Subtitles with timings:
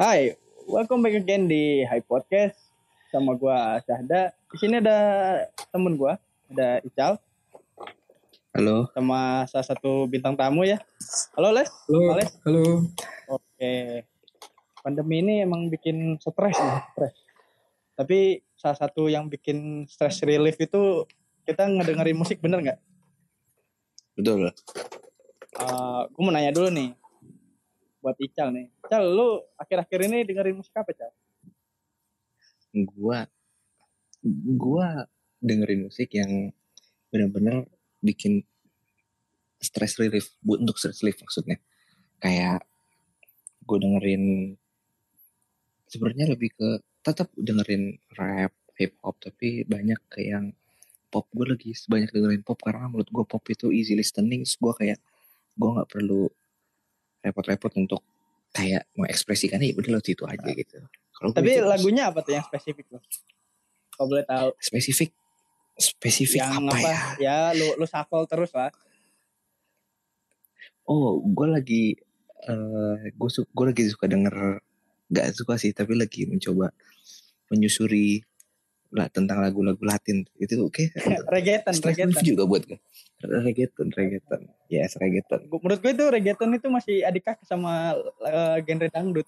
[0.00, 0.32] Hai,
[0.64, 2.56] welcome back again di High Podcast
[3.12, 4.32] sama gua Syahda.
[4.48, 4.96] Di sini ada
[5.68, 6.16] temen gua,
[6.48, 7.20] ada Ical
[8.56, 8.88] Halo.
[8.96, 10.80] sama salah satu bintang tamu ya.
[11.36, 11.68] Halo Les.
[11.84, 12.32] Halo, Les.
[12.48, 12.88] halo.
[13.28, 13.72] Oke.
[14.80, 17.20] Pandemi ini emang bikin stres ya, stres.
[17.92, 21.04] Tapi salah satu yang bikin stress relief itu
[21.44, 22.80] kita ngedengerin musik bener nggak?
[24.16, 24.48] Betul.
[25.60, 26.96] Uh, gue mau nanya dulu nih
[28.00, 28.66] buat Ical nih.
[28.84, 31.12] Ical, lu akhir-akhir ini dengerin musik apa, Cal?
[32.74, 33.24] Gua
[34.56, 35.08] gua
[35.40, 36.52] dengerin musik yang
[37.08, 37.64] benar-benar
[38.04, 38.44] bikin
[39.60, 41.60] stress relief, untuk stress relief maksudnya.
[42.20, 42.64] Kayak
[43.64, 44.24] gue dengerin
[45.88, 46.68] sebenarnya lebih ke
[47.00, 50.46] tetap dengerin rap, hip hop tapi banyak kayak yang
[51.12, 54.98] pop gue lagi banyak dengerin pop karena menurut gue pop itu easy listening gue kayak
[55.58, 56.30] gue nggak perlu
[57.20, 58.00] repot-repot untuk
[58.50, 60.76] kayak mengekspresikannya ya udah lo itu aja gitu.
[61.14, 62.98] Kalau gue Tapi lagunya apa tuh yang spesifik lo?
[63.94, 64.48] Kalau boleh tahu.
[64.58, 65.10] spesifik
[65.80, 66.78] spesifik yang apa, apa?
[66.80, 66.98] ya?
[67.20, 68.72] Ya, lu lu shuffle terus lah.
[70.88, 71.84] Oh, gue lagi
[72.40, 74.64] eh gue su gue lagi suka denger
[75.12, 76.72] gak suka sih tapi lagi mencoba
[77.52, 78.24] menyusuri
[79.08, 80.90] tentang lagu-lagu Latin itu oke
[81.32, 82.10] reggaeton, stress reggaeton.
[82.10, 82.78] relief juga buat gue
[83.20, 88.88] reggaeton reggaeton yes reggaeton Menurut gue itu reggaeton itu masih adik kakak sama eh, genre
[88.88, 89.26] dangdut.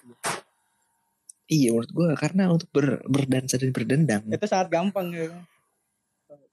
[1.46, 5.36] iya menurut gue karena untuk ber, berdansa dan berdendang Itu sangat gampang gitu.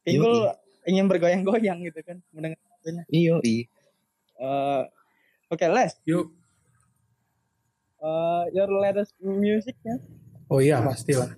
[0.02, 3.04] Tinggal ingin bergoyang-goyang gitu kan mendengar lagunya.
[3.10, 3.66] iyo i
[4.36, 4.84] Eh,
[5.50, 5.98] Oke, Les.
[6.06, 6.32] Yuk.
[8.00, 10.00] eh, your latest musicnya
[10.48, 11.36] Oh iya pastilah.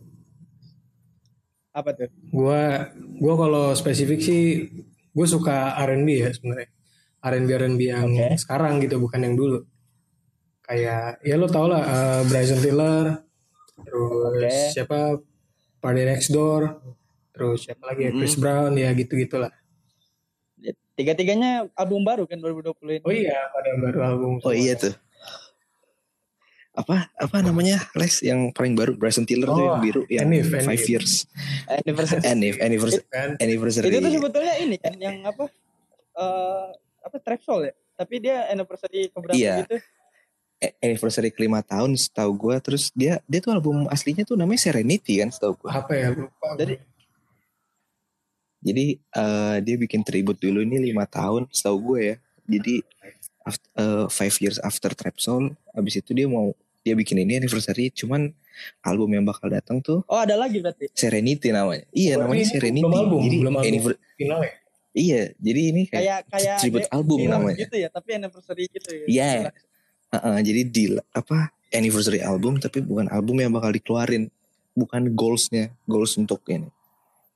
[1.72, 2.09] Apa tuh?
[2.31, 4.67] Gua gua kalau spesifik sih
[5.11, 6.69] gue suka R&B ya sebenarnya.
[7.22, 8.39] R&B R&B yang Oke.
[8.39, 9.59] sekarang gitu bukan yang dulu.
[10.64, 13.19] Kayak ya lo tau lah eh, Bryson Tiller,
[13.83, 14.73] terus Oke.
[14.73, 14.99] siapa
[15.83, 16.80] Party Next Door,
[17.36, 19.52] terus siapa lagi ya Chris Brown ya gitu gitulah.
[20.95, 23.05] Tiga-tiganya album baru kan 2020 ini.
[23.05, 24.32] Oh iya pada baru album.
[24.43, 24.93] oh iya tuh
[26.81, 30.49] apa apa namanya Les yang paling baru Bryson Tiller tuh Oh, yang biru yang Enif,
[30.52, 30.89] five Enif.
[30.89, 31.11] years
[31.67, 32.21] Anniversary.
[32.25, 33.30] Anif anniversary Kan?
[33.37, 35.45] anniversary itu tuh sebetulnya ini kan yang apa?
[36.11, 36.67] eh
[37.02, 37.73] apa trap soul ya?
[37.93, 39.64] Tapi dia anniversary keberapa Iya.
[39.64, 39.77] gitu?
[40.59, 45.17] a- anniversary kelima tahun setahu gue terus dia dia tuh album aslinya tuh namanya Serenity
[45.17, 46.47] kan setahu gue Apa ya lupa.
[46.55, 46.75] Jadi
[48.61, 52.15] jadi eh, dia bikin tribute dulu ini lima tahun setahu gue ya
[52.45, 52.75] jadi
[53.41, 53.70] after,
[54.08, 58.33] five years after Trap Soul abis itu dia mau dia bikin ini anniversary cuman
[58.81, 60.89] album yang bakal datang tuh Oh ada lagi berarti.
[60.92, 63.81] Serenity namanya iya Oh, namanya ini Serenity belum album, jadi belum album.
[64.17, 64.52] final ya.
[64.91, 69.05] iya jadi ini kayak, Kayak kayak tribute album namanya gitu ya, tapi anniversary gitu ya.
[69.08, 69.31] Iya.
[70.11, 71.37] Heeh, jadi deal apa
[71.71, 74.27] anniversary album tapi bukan album yang bakal dikeluarin
[74.71, 76.67] bukan goalsnya goals untuk ini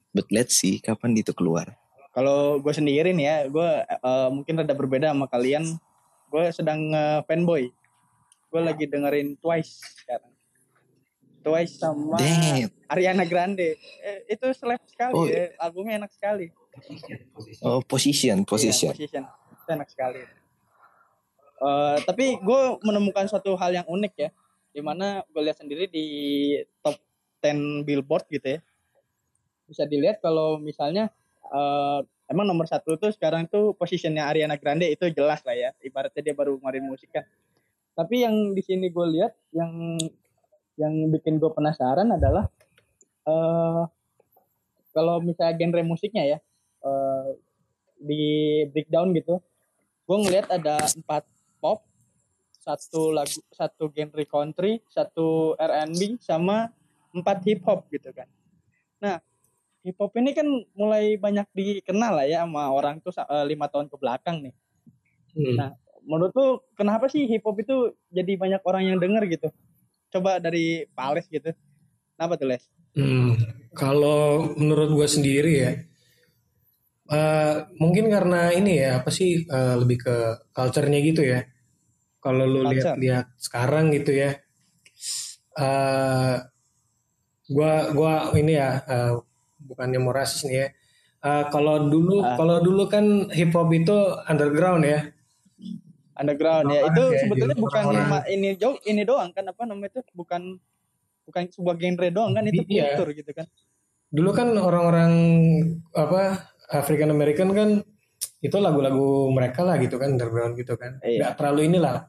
[0.09, 1.71] but let's see kapan itu keluar
[2.11, 5.67] Kalau gue sendiri nih ya, gue eh, mungkin rada berbeda sama kalian.
[6.31, 7.67] Gue sedang eh, fanboy.
[8.55, 10.31] Gue lagi dengerin Twice sekarang.
[11.43, 12.71] Twice sama Damn.
[12.87, 13.75] Ariana Grande.
[13.99, 15.51] Eh, itu seleb sekali, Oh, ya.
[15.59, 16.55] albumnya enak sekali.
[17.67, 19.23] oh position position Iya, position.
[19.27, 20.23] Itu enak sekali.
[21.55, 24.29] Eh, tapi gue menemukan suatu hal yang unik ya,
[24.71, 26.05] di mana gue lihat sendiri di
[26.79, 26.95] top
[27.43, 28.59] 10 Billboard gitu ya,
[29.67, 31.11] bisa dilihat kalau misalnya
[31.51, 31.99] eh,
[32.31, 36.31] emang nomor satu tuh sekarang tuh posisinya Ariana Grande itu jelas lah ya, ibaratnya dia
[36.31, 37.27] baru ngeluarin musik kan.
[37.95, 39.95] Tapi yang di sini gue lihat yang
[40.75, 42.51] yang bikin gue penasaran adalah
[43.25, 43.83] eh
[44.91, 46.39] kalau misalnya genre musiknya ya
[46.83, 47.27] eh,
[47.99, 48.23] di
[48.69, 49.39] breakdown gitu
[50.05, 51.23] gue ngelihat ada empat
[51.63, 51.87] pop
[52.59, 56.69] satu lagu satu genre country satu R&B sama
[57.15, 58.27] empat hip hop gitu kan
[58.99, 59.23] nah
[59.81, 60.45] hip hop ini kan
[60.75, 64.55] mulai banyak dikenal lah ya sama orang tuh eh, lima tahun ke belakang nih
[65.35, 65.55] Hmm.
[65.59, 65.69] Nah,
[66.05, 69.47] menurut lu kenapa sih hip hop itu jadi banyak orang yang denger gitu
[70.13, 71.49] coba dari Pales gitu
[72.15, 72.63] kenapa tuh Les
[72.95, 73.35] Hmm,
[73.75, 75.71] kalau menurut gue sendiri ya,
[77.11, 80.15] eh, mungkin karena ini ya apa sih eh, lebih ke
[80.55, 81.43] culture-nya gitu ya.
[82.23, 84.31] Kalau lu lihat-lihat sekarang gitu ya,
[85.59, 86.35] eh
[87.51, 89.13] gua gua ini ya eh,
[89.61, 90.67] bukannya mau rasis nih ya.
[91.25, 92.37] Eh, kalau dulu Ah.
[92.37, 93.95] kalau dulu kan hip hop itu
[94.31, 94.99] underground ya.
[96.15, 97.83] Underground ya itu kayak sebetulnya gitu, bukan
[98.31, 100.57] ini jauh ini doang kan apa namanya itu bukan
[101.27, 102.95] bukan sebuah genre doang kan itu Iya.
[102.95, 103.47] kultur gitu kan
[104.15, 105.11] Dulu kan orang-orang
[105.91, 107.69] apa African American kan
[108.39, 111.35] itu lagu-lagu mereka lah gitu kan underground gitu kan Iya.
[111.35, 112.07] terlalu inilah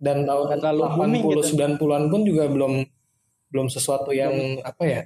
[0.00, 1.42] dan tahun terlalu booming 80 gitu.
[1.60, 2.72] 90-an pun juga belum
[3.52, 4.32] belum sesuatu yang
[4.64, 5.02] apa ya?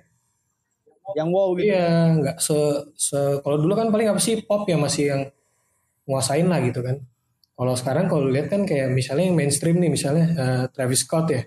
[1.14, 2.56] yang wow gitu Iya, nggak se,
[2.94, 5.22] se kalau dulu kan paling apa sih pop ya masih yang
[6.06, 6.98] nguasain lah gitu kan.
[7.56, 11.42] Kalau sekarang kalau lihat kan kayak misalnya yang mainstream nih misalnya eh, Travis Scott ya.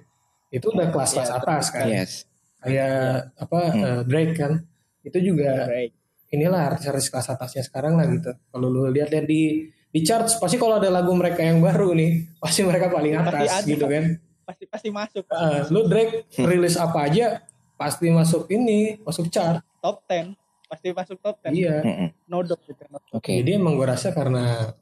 [0.49, 1.85] Itu udah kelas-kelas Iya, atas kan.
[1.85, 2.11] Yes.
[2.59, 2.97] Kayak
[3.37, 3.79] apa Hmm.
[3.79, 4.53] eh, Drake kan.
[4.99, 5.93] Itu juga Baik.
[6.29, 8.33] inilah artis-artis kelas atasnya sekarang lah gitu.
[8.33, 12.11] Kalau lu lihat-lihat di di charts pasti kalau ada lagu mereka yang baru nih,
[12.43, 13.67] pasti mereka paling Pasti atas ada.
[13.67, 14.05] gitu kan.
[14.41, 17.45] pasti pasti masuk Eh, lu Drake rilis apa aja
[17.75, 19.61] pasti masuk ini, masuk chart.
[19.79, 20.33] top 10
[20.65, 21.77] pasti masuk top 10 Iya.
[21.79, 22.09] Mm-mm.
[22.25, 23.29] no doubt gitu Oke.
[23.35, 24.73] Jadi emang gue rasa karena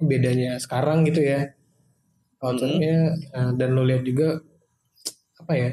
[0.00, 1.52] bedanya sekarang gitu ya.
[2.40, 4.40] Culture-nya eh, dan lo lihat juga
[5.40, 5.70] apa ya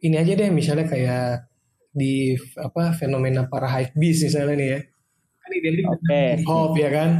[0.00, 1.50] ini aja deh misalnya kayak
[1.90, 4.80] di apa fenomena para hype beast misalnya nih ya.
[5.40, 5.98] Kan identik Oke.
[6.00, 7.10] dengan hip hop ya kan?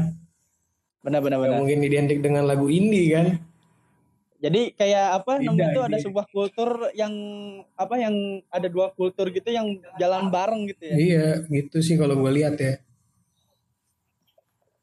[1.01, 1.59] Benar benar Nggak benar.
[1.61, 3.27] mungkin identik dengan lagu indie kan?
[4.41, 7.13] Jadi kayak apa namanya itu ada sebuah kultur yang
[7.77, 10.97] apa yang ada dua kultur gitu yang jalan bareng gitu ya.
[10.97, 12.81] Iya gitu sih kalau gue lihat ya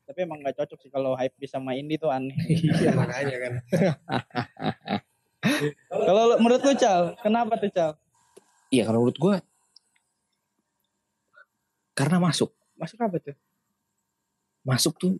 [0.07, 2.31] tapi emang nggak cocok sih kalau hype bisa sama indie tuh aneh.
[2.80, 3.54] Iya makanya kan.
[5.92, 7.92] Kalau menurut lu Cal kenapa tuh Cal?
[8.74, 9.36] Iya kalau menurut gue
[11.94, 12.51] karena masuk.
[12.75, 13.36] Masuk apa tuh?
[14.65, 15.13] Masuk tuh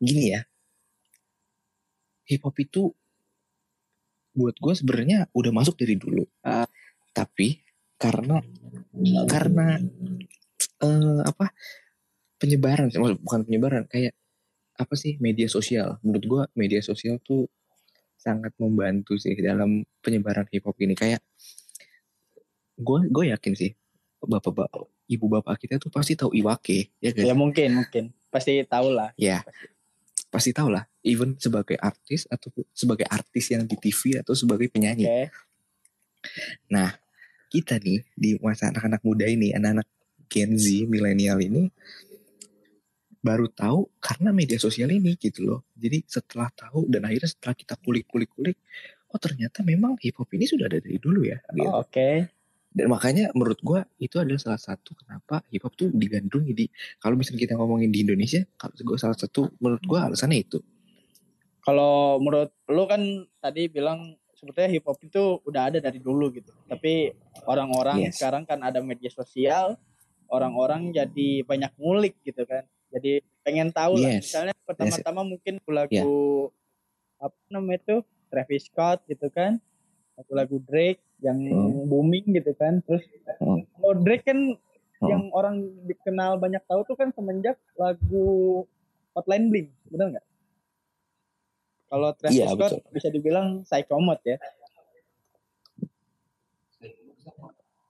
[0.00, 0.46] gini ya.
[2.28, 2.92] Hip hop itu
[4.32, 6.24] buat gue sebenarnya udah masuk dari dulu.
[6.44, 6.68] Ah.
[7.16, 7.66] tapi
[7.98, 8.38] karena
[9.26, 9.74] karena
[10.86, 11.50] eh, apa
[12.38, 14.14] penyebaran oh, bukan penyebaran kayak
[14.78, 15.98] apa sih media sosial.
[16.06, 17.50] Menurut gue media sosial tuh
[18.18, 20.94] sangat membantu sih dalam penyebaran hip hop ini.
[20.94, 21.20] Kayak
[22.78, 23.74] gue gue yakin sih
[24.22, 27.24] bapak-bapak ibu bapak kita tuh pasti tahu Iwake ya kan?
[27.26, 28.14] Ya mungkin mungkin.
[28.28, 29.10] Pasti tahu lah.
[29.16, 29.40] Ya,
[30.28, 30.84] pasti tahu lah.
[31.00, 35.08] Even sebagai artis atau sebagai artis yang di TV atau sebagai penyanyi.
[36.68, 36.92] Nah,
[37.48, 39.88] kita nih di masa anak-anak muda ini, anak-anak
[40.28, 41.72] Gen Z, milenial ini
[43.18, 45.60] baru tahu karena media sosial ini gitu loh.
[45.74, 48.56] Jadi setelah tahu dan akhirnya setelah kita kulik-kulik-kulik,
[49.10, 51.38] oh ternyata memang hip hop ini sudah ada dari dulu ya.
[51.50, 51.66] Gitu.
[51.66, 52.10] oke
[52.68, 56.66] Dan makanya menurut gua itu adalah salah satu kenapa hip hop tuh digandrungi di
[57.00, 60.58] kalau misalnya kita ngomongin di Indonesia, kalau gua salah satu menurut gua alasannya itu.
[61.58, 63.02] kalau menurut lu kan
[63.44, 67.10] tadi bilang sebetulnya hip hop itu udah ada dari dulu gitu tapi
[67.44, 68.16] orang-orang Yes.
[68.16, 69.76] sekarang kan ada media sosial
[70.30, 73.12] orang-orang jadi banyak ngulik gitu kan jadi
[73.42, 74.32] pengen tahu lah Yes.
[74.32, 76.08] misalnya pertama-tama mungkin lagu Yeah.
[77.18, 77.96] apa namanya itu
[78.28, 79.60] Travis Scott gitu kan
[80.14, 81.86] lagu-lagu Drake yang Hmm.
[81.86, 83.02] booming gitu kan terus
[83.38, 83.66] Hmm.
[83.78, 84.38] kalau Drake kan
[84.98, 85.08] Hmm.
[85.08, 88.66] yang orang dikenal banyak tahu tuh kan semenjak lagu
[89.14, 90.26] Hotline Bling benar nggak
[91.88, 94.36] kalau Travis Iya, Scott bisa dibilang psycho mode ya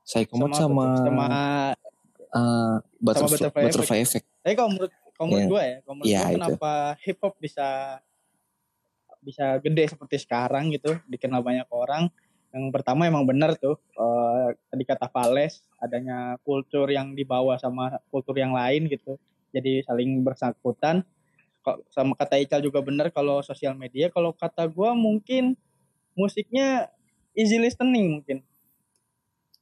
[0.08, 1.26] Psychomat sama sama, sama
[2.30, 4.26] uh, butterfly, Butterfly butterfly effect.
[4.40, 5.50] tapi kalau menurut kalau menurut Iya.
[5.50, 6.36] gue ya kalau menurut gua itu.
[6.38, 7.68] kenapa hip hop bisa
[9.18, 12.06] bisa gede seperti sekarang gitu dikenal banyak orang
[12.48, 18.32] yang pertama emang benar tuh eh, tadi kata Vales adanya kultur yang dibawa sama kultur
[18.34, 19.18] yang lain gitu
[19.50, 21.02] jadi saling bersangkutan
[21.58, 25.58] Kok- sama kata Ical juga benar kalau sosial media kalau kata gua mungkin
[26.14, 26.88] musiknya
[27.34, 28.38] easy listening mungkin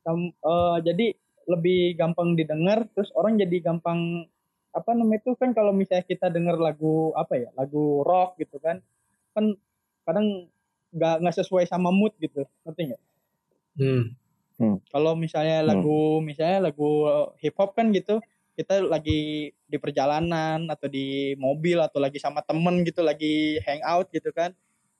[0.04, 1.06] Sam- eh, jadi
[1.46, 4.26] lebih gampang didengar terus orang jadi gampang
[4.76, 8.84] apa namanya itu kan kalau misalnya kita denger lagu apa ya lagu rock gitu kan
[9.32, 9.56] kan
[10.04, 10.52] kadang
[10.92, 13.02] nggak nggak sesuai sama mood gitu ngerti nggak
[13.80, 14.76] hmm.
[14.92, 15.68] kalau misalnya Hmm.
[15.72, 17.08] lagu misalnya lagu
[17.40, 18.20] hip hop kan gitu
[18.56, 24.32] kita lagi di perjalanan atau di mobil atau lagi sama temen gitu lagi hangout gitu
[24.32, 24.52] kan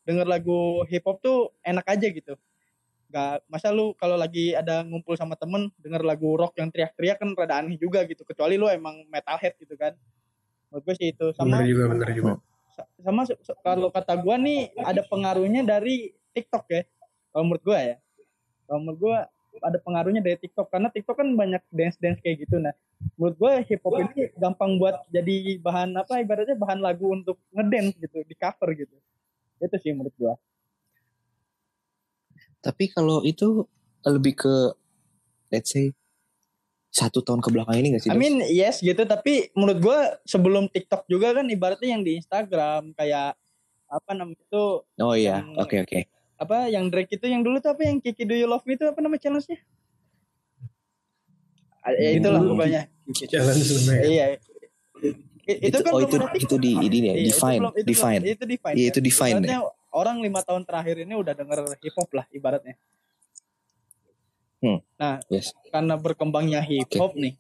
[0.05, 2.37] denger lagu hip hop tuh enak aja gitu
[3.16, 7.32] nggak masa lu kalau lagi ada ngumpul sama temen denger lagu rock yang teriak-teriak kan
[7.32, 8.28] rada aneh juga gitu.
[8.28, 9.96] Kecuali lu emang metalhead gitu kan.
[10.68, 11.32] Menurut gue sih itu.
[11.32, 12.32] Sama bener juga bener juga.
[12.76, 13.25] sa- sama
[13.64, 16.85] kalau kata gua nih ada pengaruhnya dari TikTok ya.
[17.32, 17.96] Kalau menurut gua ya.
[18.68, 19.16] Kalau menurut gua
[19.64, 20.68] ada pengaruhnya dari TikTok.
[20.68, 22.61] Karena TikTok kan banyak dance dance kayak gitu.
[22.61, 22.76] Nah
[23.16, 27.96] menurut gua hip hop ini gampang buat jadi bahan apa ibaratnya bahan lagu untuk ngedance
[27.96, 28.92] gitu di cover gitu.
[29.56, 30.37] Itu sih menurut gua
[32.66, 33.62] Tapi kalau itu
[34.02, 34.54] lebih ke
[35.49, 35.94] let's say
[36.90, 38.11] satu tahun ke belakang ini gak sih?
[38.11, 38.18] I Dos?
[38.18, 43.38] mean yes gitu tapi menurut gua sebelum TikTok juga kan ibaratnya yang di Instagram kayak
[43.87, 46.11] apa namanya itu oh iya, oke oke.
[46.37, 48.82] apa yang Drake itu yang dulu tuh apa yang Kiki Do You Love Me itu
[48.82, 49.62] apa nama challenge-nya?
[51.80, 52.82] Ah, Ya Itu itulah pokoknya.
[53.14, 54.25] sebenarnya Iya.
[55.46, 57.87] Itu, Itu, kan oh belum itu itu di ini ya, Iya, itu define, belum- itu
[57.87, 58.18] define.
[58.18, 58.75] belum- Itu define.
[58.75, 58.90] Iya, kan?
[58.90, 59.61] itu define, Ibaratnya
[59.97, 62.76] orang lima tahun terakhir ini udah denger hip hop lah ibaratnya.
[64.61, 64.85] Hmm.
[65.00, 65.57] Nah, Yes.
[65.73, 67.37] karena berkembangnya hip hop nih,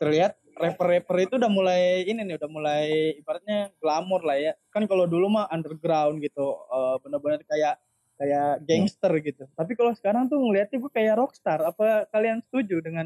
[0.00, 2.84] terlihat rapper-rapper itu udah mulai ini nih, udah mulai
[3.20, 4.52] ibaratnya glamor lah ya.
[4.72, 7.76] Kan kalau dulu mah underground gitu, eh, bener-bener kayak
[8.16, 9.44] kayak gangster gitu.
[9.52, 11.60] Tapi kalau sekarang tuh ngeliatnya gue kayak rockstar.
[11.60, 13.04] Apa kalian setuju dengan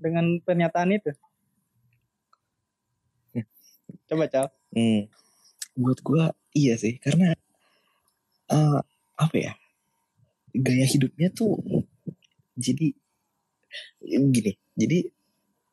[0.00, 1.12] dengan pernyataan itu?
[4.08, 4.48] Coba cal.
[4.72, 5.08] Hmm.
[5.76, 7.34] Buat gua iya sih karena
[8.52, 8.80] eh,
[9.24, 9.52] apa ya
[10.52, 11.56] gaya hidupnya tuh
[12.56, 12.92] jadi
[14.34, 14.98] gini jadi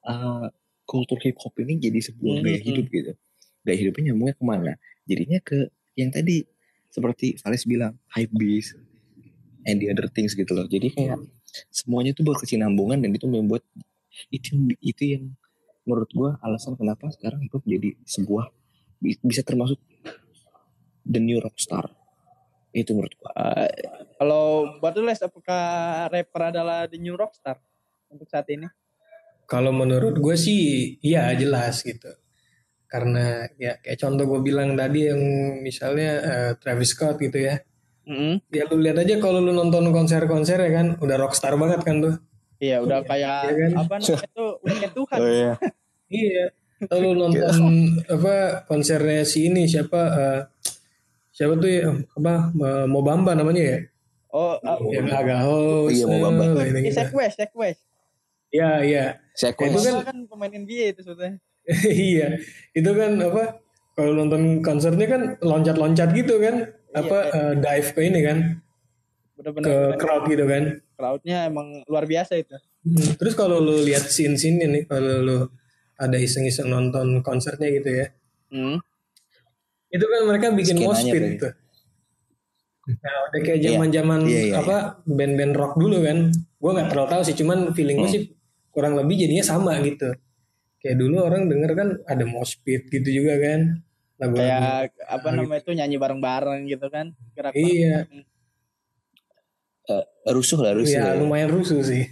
[0.10, 0.48] eh,
[0.90, 2.68] kultur hip hop ini jadi sebuah Hmm, gaya hmm.
[2.68, 3.12] hidup gitu.
[3.62, 4.74] Gaya hidupnya nyambungnya ke mana?
[5.06, 6.42] Jadinya ke yang tadi
[6.90, 8.74] seperti Faris bilang hype beast
[9.68, 10.66] and the other things gitu loh.
[10.66, 11.20] Jadi kayak
[11.70, 13.62] semuanya tuh berkesinambungan dan itu membuat
[14.34, 15.24] itu itu yang
[15.86, 18.50] menurut gua alasan kenapa sekarang hip hop jadi sebuah
[19.02, 19.78] bi- bisa termasuk
[21.10, 21.90] the new rockstar
[22.70, 23.32] itu menurut gua
[23.66, 23.70] Eh,
[24.16, 25.64] kalau Batules apakah
[26.14, 27.58] rapper adalah the new rockstar
[28.14, 28.70] untuk saat ini?
[29.50, 32.14] Kalau menurut gue sih iya jelas gitu.
[32.86, 35.22] Karena ya kayak contoh gue bilang tadi yang
[35.66, 37.58] misalnya eh, Travis Scott gitu ya.
[38.50, 42.16] Ya lu lihat aja kalau lu nonton konser-konser ya kan udah rockstar banget kan tuh.
[42.60, 43.72] Iya, udah kayak Iya kan?
[43.78, 45.18] apa namanya itu udah kayak Tuhan.
[45.30, 45.52] iya
[46.10, 46.46] Iya.
[46.90, 47.62] Kalau lu nonton
[48.10, 48.36] apa
[48.66, 50.42] konsernya si ini siapa eh,
[51.40, 53.80] siapa tuh ya apa eh, Mobamba namanya ya?
[54.30, 55.96] Oh, uh, Yang agak host.
[55.96, 56.44] Iya, Mobamba.
[56.54, 57.00] eh, ini gitu.
[57.00, 57.80] Sequest, Sequest.
[58.50, 59.06] Iya, iya.
[59.32, 61.40] saya Itu Itu kan- kan, pemain NBA itu sebetulnya.
[62.12, 62.38] iya.
[62.72, 63.64] Itu kan apa?
[63.94, 66.76] Kalau nonton konsernya kan loncat-loncat gitu kan.
[66.92, 68.38] Apa eh, dive ke ini kan
[69.34, 69.98] Bener-bener ke keren.
[69.98, 70.64] crowd gitu kan.
[70.94, 72.54] crowdnya emang luar biasa itu.
[72.82, 75.38] Hmm, Terus kalau lu lihat scene-scene nih kalau lu
[75.96, 78.08] ada iseng-iseng nonton konsernya gitu ya.
[78.50, 78.78] Hmm.
[79.90, 81.38] Itu kan mereka bikin Skenanya mosh pit berarti.
[81.40, 81.54] tuh.
[82.90, 83.68] Nah, udah kayak Iya.
[83.70, 86.18] zaman-zaman Iya, iya, apa band-band rock dulu kan.
[86.58, 88.16] Gua nggak terlalu tahu sih, cuman feeling gue Hmm.
[88.16, 88.24] sih
[88.70, 90.10] kurang lebih jadinya sama gitu.
[90.80, 93.84] Kayak dulu orang denger kan ada mosh pit gitu juga kan.
[94.18, 94.42] Lagu-lagu.
[94.42, 94.64] Kayak
[95.06, 95.38] apa gitu.
[95.38, 97.06] namanya itu nyanyi bareng-bareng gitu kan.
[97.34, 98.10] Gerak Iya,
[100.30, 101.18] rusuh lah rusuh iya ya.
[101.18, 102.06] lumayan rusuh sih.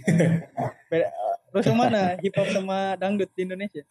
[1.48, 3.82] Terus yang mana hip hop sama dangdut di Indonesia?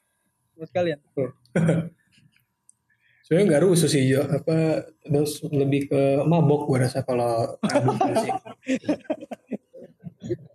[0.54, 1.00] Menurut kalian?
[3.28, 4.24] Sebenarnya nggak rusuh sih, Jo.
[4.24, 7.60] apa terus lebih ke mabok gue rasa kalau.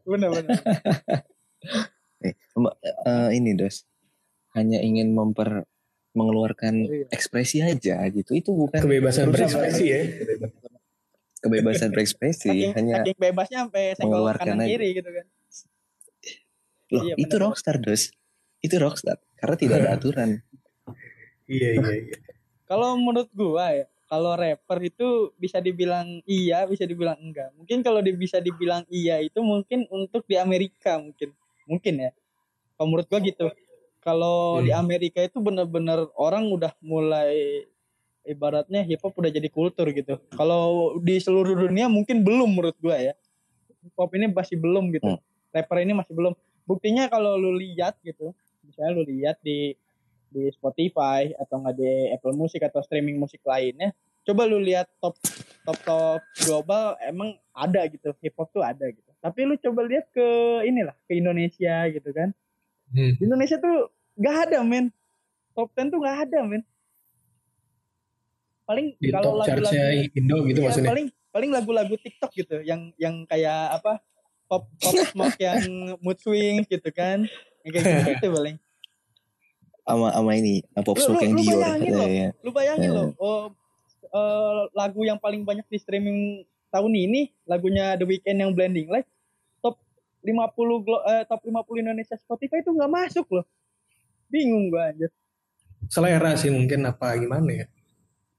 [0.02, 0.56] Benar-benar.
[2.22, 2.32] Eh,
[3.02, 3.82] eh, ini dos
[4.54, 5.66] hanya ingin memper
[6.14, 7.04] mengeluarkan Iya.
[7.10, 10.00] ekspresi aja gitu itu bukan Kebebasan berekspresi ya.
[11.36, 14.70] kebebasan berekspresi Saking, hanya saking bebasnya sampai senggol mengeluarkan kanan aja.
[14.70, 15.24] kiri gitu kan.
[16.88, 18.08] loh Iya, itu rockstar dos
[18.60, 20.30] itu rockstar karena tidak ada aturan
[21.44, 22.16] Iya iya iya.
[22.72, 27.52] Kalau menurut gua ya, kalau rapper itu bisa dibilang iya, bisa dibilang enggak.
[27.52, 31.36] Mungkin kalau di- bisa dibilang iya itu mungkin untuk di Amerika mungkin.
[31.68, 32.10] Mungkin ya.
[32.80, 33.52] Kalau menurut gua gitu.
[34.00, 34.64] Kalau Hmm.
[34.64, 37.60] di Amerika itu bener-bener orang udah mulai
[38.24, 40.16] ibaratnya hip hop udah jadi kultur gitu.
[40.32, 43.12] Kalau di seluruh dunia mungkin belum menurut gua ya.
[43.84, 45.12] Hip hop ini masih belum gitu.
[45.12, 45.20] Hmm.
[45.52, 46.32] Rapper ini masih belum.
[46.64, 48.32] Buktinya kalau lu lihat gitu,
[48.64, 49.76] misalnya lu lihat di
[50.32, 55.18] di Spotify atau nggak di Apple Music atau streaming musik lainnya coba lu lihat top
[55.66, 59.10] top top global emang ada gitu hip hop tuh ada gitu.
[59.22, 60.26] Tapi lu coba lihat ke
[60.66, 62.30] inilah ke Indonesia gitu kan.
[62.92, 63.16] Hmm.
[63.16, 64.90] di Indonesia tuh nggak ada men.
[65.52, 66.62] Top 10 tuh nggak ada men.
[68.62, 69.74] Paling Di kalau lagu-lagu
[70.14, 70.90] Indo gitu Iya, maksudnya.
[70.94, 74.00] paling paling lagu-lagu TikTok gitu yang yang kayak apa
[74.46, 77.26] pop pop smoke yang mood swing gitu kan.
[77.66, 78.56] Yang kayak gitu, gitu paling
[79.82, 82.08] sama sama ini pop smoke lu- yang lu Dior bayangin ya, loh.
[82.08, 82.28] ya.
[82.38, 82.92] lu bayangin Eh.
[82.92, 83.42] loh oh,
[84.04, 86.18] eh, lagu yang paling banyak di streaming
[86.68, 89.04] tahun ini lagunya The Weeknd yang Blending Light
[89.58, 89.76] top
[90.20, 93.46] 50 glo- eh, top 50 Indonesia Spotify itu nggak masuk loh
[94.26, 95.10] bingung gua anjir
[95.84, 97.66] Selera sih mungkin apa gimana ya.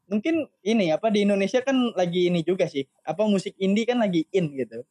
[0.05, 4.23] mungkin ini apa di Indonesia kan lagi ini juga sih apa musik indie kan lagi
[4.29, 4.83] in gitu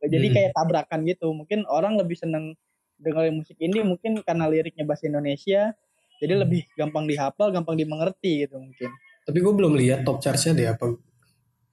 [0.00, 0.34] jadi Hmm.
[0.34, 2.54] kayak tabrakan gitu mungkin orang lebih seneng
[3.02, 5.74] dengerin musik indie mungkin karena liriknya bahasa Indonesia
[6.16, 6.42] jadi Hmm.
[6.46, 8.90] lebih gampang dihafal gampang dimengerti gitu mungkin
[9.22, 10.98] Tapi gue belum lihat top chartnya deh apa.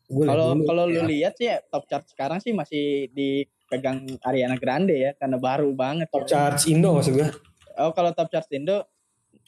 [0.05, 5.38] Kalau kalau lu lihat sih top chart sekarang sih masih dipegang Ariana Grande ya karena
[5.38, 6.09] baru banget.
[6.09, 6.29] top ya.
[6.29, 7.29] charts Indo maksud gue.
[7.77, 8.86] Oh kalau top chart Indo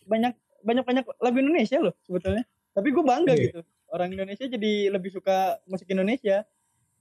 [0.06, 2.46] banyak banyak banyak lagu Indonesia loh sebetulnya.
[2.72, 3.44] Tapi gue bangga Iya.
[3.50, 3.60] gitu
[3.90, 6.46] orang Indonesia jadi lebih suka musik Indonesia.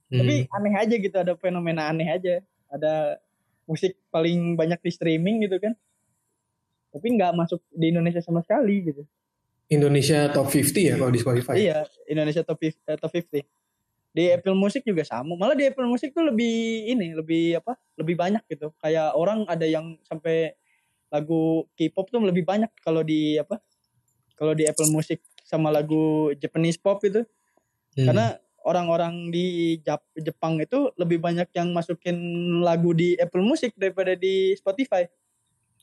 [0.09, 0.21] Hmm.
[0.21, 2.41] Tapi aneh aja gitu ada fenomena aneh aja.
[2.67, 3.21] Ada
[3.71, 5.71] musik paling banyak di streaming gitu kan.
[6.91, 9.07] Tapi nggak masuk di Indonesia sama sekali gitu.
[9.71, 11.55] Indonesia top 50 ya kalau di Spotify.
[11.55, 13.47] Iya, Indonesia top 50, eh, top 50.
[14.11, 15.39] Di Apple Music juga sama.
[15.39, 17.79] Malah di Apple Music tuh lebih ini, lebih apa?
[17.95, 18.75] Lebih banyak gitu.
[18.83, 20.51] Kayak orang ada yang sampai
[21.07, 23.63] lagu K-pop tuh lebih banyak kalau di apa?
[24.35, 27.23] Kalau di Apple Music sama lagu Japanese pop itu.
[27.95, 28.11] Hmm.
[28.11, 32.15] Karena orang-orang di Jap- Jepang itu lebih banyak yang masukin
[32.61, 35.05] lagu di Apple Music daripada di Spotify.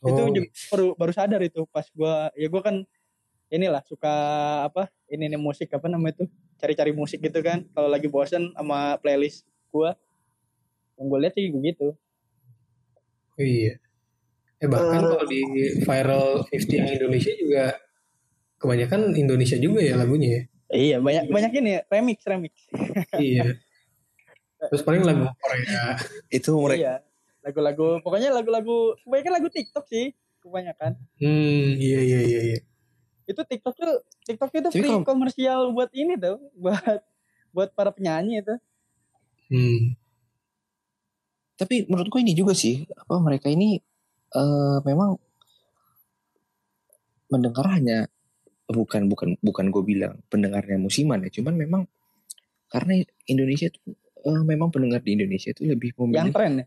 [0.05, 2.77] Itu Oh, juga baru baru sadar itu pas gua ya gua kan
[3.51, 4.15] inilah suka
[4.69, 6.25] apa ini nih musik apa namanya itu
[6.61, 9.97] cari-cari musik gitu kan kalau lagi bosen sama playlist gua
[10.99, 11.87] yang gue lihat sih begitu
[13.39, 13.79] oh iya.
[14.59, 15.43] Eh bahkan kalau di
[15.87, 17.65] viral 50 yang Indonesia juga
[18.59, 20.43] kebanyakan Indonesia juga ya lagunya ya.
[20.71, 22.53] Iya banyak banyak ini ya remix remix
[23.17, 23.57] iya.
[24.59, 25.95] Terus paling lagu Korea.
[26.29, 26.95] Itu mereka iya
[27.41, 32.59] lagu-lagu pokoknya lagu-lagu kebanyakan lagu TikTok sih kebanyakan Hmm, iya iya iya iya.
[33.25, 37.01] itu TikTok tuh TikTok itu free kalau- komersial buat ini tuh buat
[37.49, 38.55] buat para penyanyi itu
[39.49, 39.97] Hmm.
[41.55, 43.81] tapi menurut gue ini juga sih apa mereka ini
[44.29, 45.17] eh memang
[47.29, 48.09] mendengar hanya
[48.69, 51.83] bukan bukan bukan gue bilang pendengarnya musiman ya cuman memang
[52.69, 53.81] karena Indonesia itu
[54.29, 56.67] eh, memang pendengar di Indonesia itu lebih yang memilih tren ya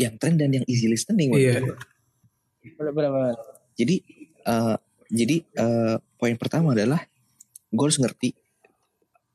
[0.00, 1.60] yang, tren dan yang easy listening Iya.
[1.60, 1.76] gue.
[2.80, 3.36] bener-bener
[3.76, 3.96] jadi
[4.48, 4.76] eh,
[5.12, 7.04] jadi eh, poin pertama adalah
[7.68, 8.32] gue harus ngerti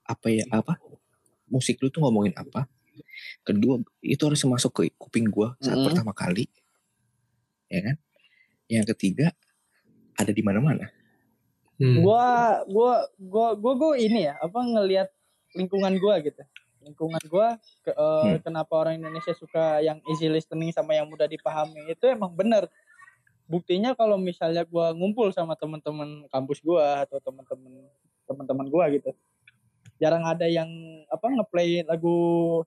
[0.07, 0.81] apa ya apa
[1.51, 2.65] musik lu tuh ngomongin apa
[3.45, 5.87] kedua itu harus masuk ke kuping gue saat Mm-mm.
[5.91, 6.49] pertama kali
[7.67, 7.95] ya kan
[8.67, 9.31] yang ketiga
[10.17, 10.89] ada di mana-mana
[11.77, 12.01] Hmm.
[12.01, 12.25] gua
[12.65, 15.13] gua gua gua gua ini ya apa ngelihat
[15.53, 16.41] lingkungan gua gitu
[16.81, 18.41] lingkungan gua ke, eh, Hmm.
[18.41, 22.65] kenapa orang Indonesia suka yang easy listening sama yang mudah dipahami itu emang bener
[23.45, 27.69] buktinya kalau misalnya gua ngumpul sama teman-teman kampus gua atau teman-teman
[28.25, 29.13] teman-teman gua gitu
[30.01, 30.65] jarang ada yang
[31.13, 32.17] apa ngeplay lagu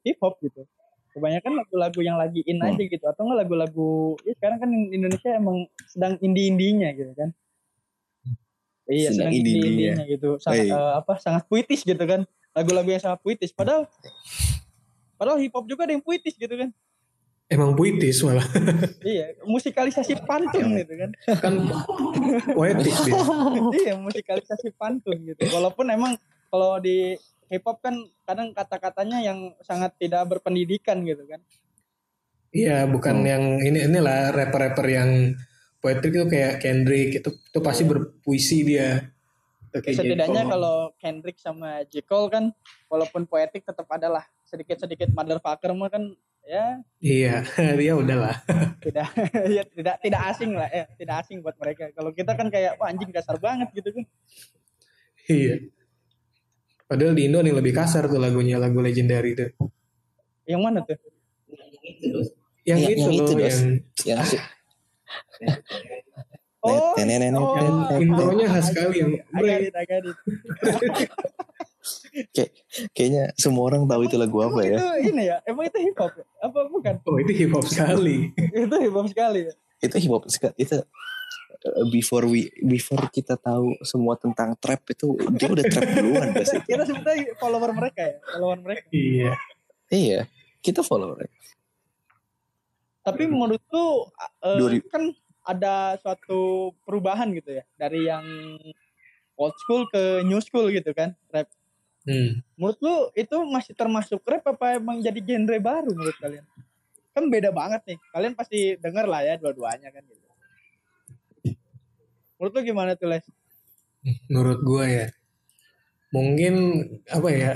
[0.07, 0.71] hip hop gitu
[1.11, 2.69] kebanyakan lagu-lagu yang lagi in Hmm.
[2.69, 7.31] aja gitu atau enggak lagu-lagu ya sekarang kan Indonesia emang sedang indie-indinya gitu kan
[8.87, 10.05] iya Sedang sedang indie-indinya.
[10.05, 10.71] gitu sangat Hey.
[10.71, 13.87] eh, apa sangat puitis gitu kan lagu-lagu yang sangat puitis padahal
[15.15, 16.71] padahal hip hop juga ada yang puitis gitu kan
[17.47, 18.47] Emang puitis malah
[19.05, 21.55] iya musikalisasi pantun gitu kan kan
[22.53, 23.19] poetis dia.
[23.77, 26.15] iya musikalisasi pantun gitu walaupun emang
[26.47, 27.19] kalau di
[27.51, 31.43] hip hop kan kadang kata-katanya yang sangat tidak berpendidikan gitu kan
[32.51, 33.31] Iya, bukan Hmm.
[33.31, 35.39] yang ini inilah rapper-rapper yang
[35.79, 39.07] poetik itu kayak Kendrick itu itu pasti berpuisi dia.
[39.71, 42.03] Kayak setidaknya kalau Kendrick sama J.
[42.03, 42.45] Cole kan
[42.91, 46.11] walaupun poetik tetap ada lah sedikit-sedikit motherfucker mah kan
[46.43, 47.47] ya iya,
[47.79, 48.35] dia udahlah.
[48.83, 49.07] tidak
[49.55, 52.91] ya tidak tidak asing lah ya tidak asing buat mereka kalau kita kan kayak wah
[52.91, 54.05] anjing kasar banget gitu kan
[55.31, 55.71] Iya.
[56.91, 59.47] Padahal di Indo yang lebih kasar tuh lagunya, lagu legendary itu.
[60.43, 60.99] yang mana tuh?
[62.67, 63.59] Yang Yang- itu yang itu, yang
[64.03, 64.43] yang asik
[66.67, 68.03] oh oh, yang nenek-nenek.
[68.03, 69.73] intronya khas sekali yang it.
[72.93, 74.77] kayaknya semua orang tahu itu lagu apa ya.
[74.77, 75.37] Itu ini ya?
[75.49, 76.13] Emang itu hip hop?
[76.43, 76.95] Apa bukan?
[77.09, 78.29] Oh itu hip hop sekali.
[78.67, 79.53] itu hip hop sekali ya?
[79.81, 80.77] Itu hip hop sekali itu
[81.87, 86.83] before we before kita tahu semua tentang trap itu dia udah trap duluan pasti kita
[86.83, 88.87] sebetulnya follower mereka ya follower mereka.
[88.89, 89.33] Iya.
[89.89, 90.21] iya
[90.61, 91.37] kita follow mereka.
[93.01, 93.87] Tapi menurut lu
[94.41, 95.05] eh, ribu- kan
[95.43, 98.25] ada suatu perubahan gitu ya dari yang
[99.35, 101.49] old school ke new school gitu kan rap
[102.01, 102.41] Hmm.
[102.57, 106.49] menurut lu itu masih termasuk rap apa emang jadi genre baru menurut kalian?
[107.13, 110.30] Kan beda banget nih kalian pasti denger lah ya dua-duanya kan gitu
[112.41, 113.25] menurut lu gimana tuh les
[114.33, 115.07] Menurut gua ya,
[116.09, 116.55] mungkin
[117.13, 117.53] apa ya?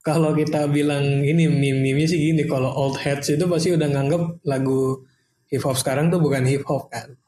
[0.00, 5.02] Kalau kita bilang ini meme-meme sih gini, kalau old heads itu pasti udah nganggap lagu
[5.50, 7.18] hip hop sekarang tuh bukan hip hop kan?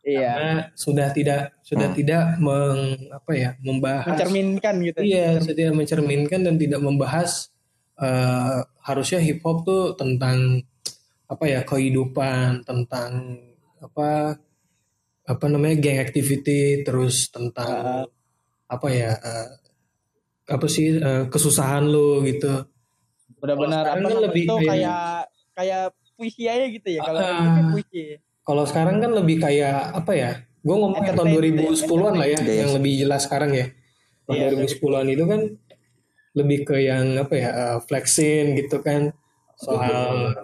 [0.00, 1.96] iya Karena sudah tidak sudah Hmm.
[1.96, 2.80] tidak meng,
[3.12, 7.52] apa ya membahas mencerminkan gitu Iya, tidak mencerminkan dan tidak membahas
[8.00, 10.60] eh, harusnya hip hop tuh tentang
[11.24, 13.12] apa ya kehidupan, tentang
[13.80, 14.36] apa
[15.30, 18.10] apa namanya gang activity, terus tentang
[18.66, 19.48] apa ya eh,
[20.48, 22.66] apa sih eh, kesusahan lu gitu.
[23.38, 28.02] benar-benar apa kan lebih itu kayak- kayak puisi aja gitu ya kalau kayak puisi
[28.40, 30.32] Kalau sekarang kan lebih kayak apa ya?
[30.60, 33.66] Gue ngomongnya tahun Entertain, 2010-an lah ya, yang lebih jelas sekarang ya.
[34.26, 34.48] Tahun Iya.
[34.52, 35.40] 2010-an itu kan
[36.32, 39.14] lebih ke yang apa ya, eh, flexing gitu kan.
[39.56, 40.34] Soal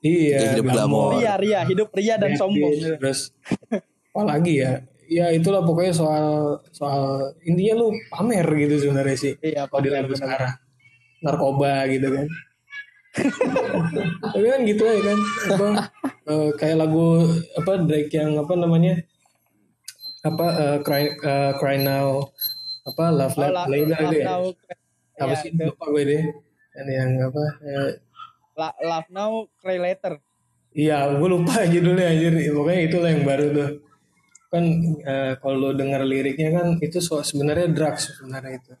[0.00, 1.18] iya, Ya, hidup glamor.
[1.18, 2.94] ria ria hidup ria dan Iya, sombong iya.
[2.96, 3.20] Terus
[4.16, 4.72] apalagi ya?
[5.06, 6.26] Ya itulah pokoknya soal
[6.72, 9.32] soal intinya lu pamer gitu sebenarnya sih.
[9.44, 10.56] Iya kalau di lagu sekarang.
[11.20, 12.26] Narkoba gitu kan.
[14.32, 15.18] Tapi kan gitu ya kan.
[15.52, 15.68] Apa
[16.26, 17.22] eh, kayak lagu
[17.54, 18.94] apa Drake yang apa namanya?
[20.24, 22.26] Apa eh, cry eh, cry now
[22.86, 24.26] apa love Oh, La- later itu ya?
[24.26, 24.42] Now,
[25.16, 25.50] apa ya, sih?
[25.54, 26.22] lupa gue deh.
[26.76, 27.42] Yang, yang apa
[28.56, 30.16] La- Love Now, Cry Later.
[30.72, 32.32] Iya, gue lupa judulnya anjir.
[32.52, 33.70] Pokoknya itulah yang baru tuh.
[34.52, 34.64] Kan
[35.02, 38.74] eh, kalau lo denger liriknya kan itu so, sebenarnya drugs sebenarnya itu.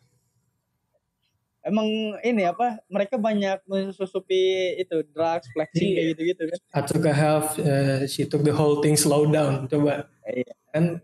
[1.66, 2.78] Emang ini apa?
[2.86, 6.58] Mereka banyak mensusupi itu drugs, flexing kayak gitu-gitu kan.
[6.70, 9.66] I took a half, eh, she took the whole thing slow down.
[9.66, 10.54] Coba Iya.
[10.70, 11.02] kan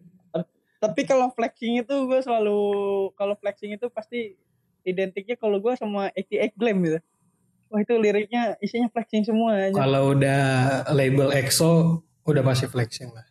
[0.83, 2.59] Tapi kalau flexing itu gue selalu
[3.15, 4.35] kalau flexing itu pasti
[4.83, 6.99] identiknya kalau gue sama 88 Glam gitu.
[7.71, 9.79] Wah itu liriknya isinya flexing semua aja.
[9.79, 10.43] kalau udah
[10.91, 13.27] label EXO udah pasti flexing lah.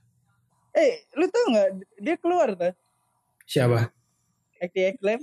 [0.71, 2.71] Eh, lu tau nggak dia keluar tuh
[3.43, 3.91] Siapa?
[4.57, 5.21] 88 Glam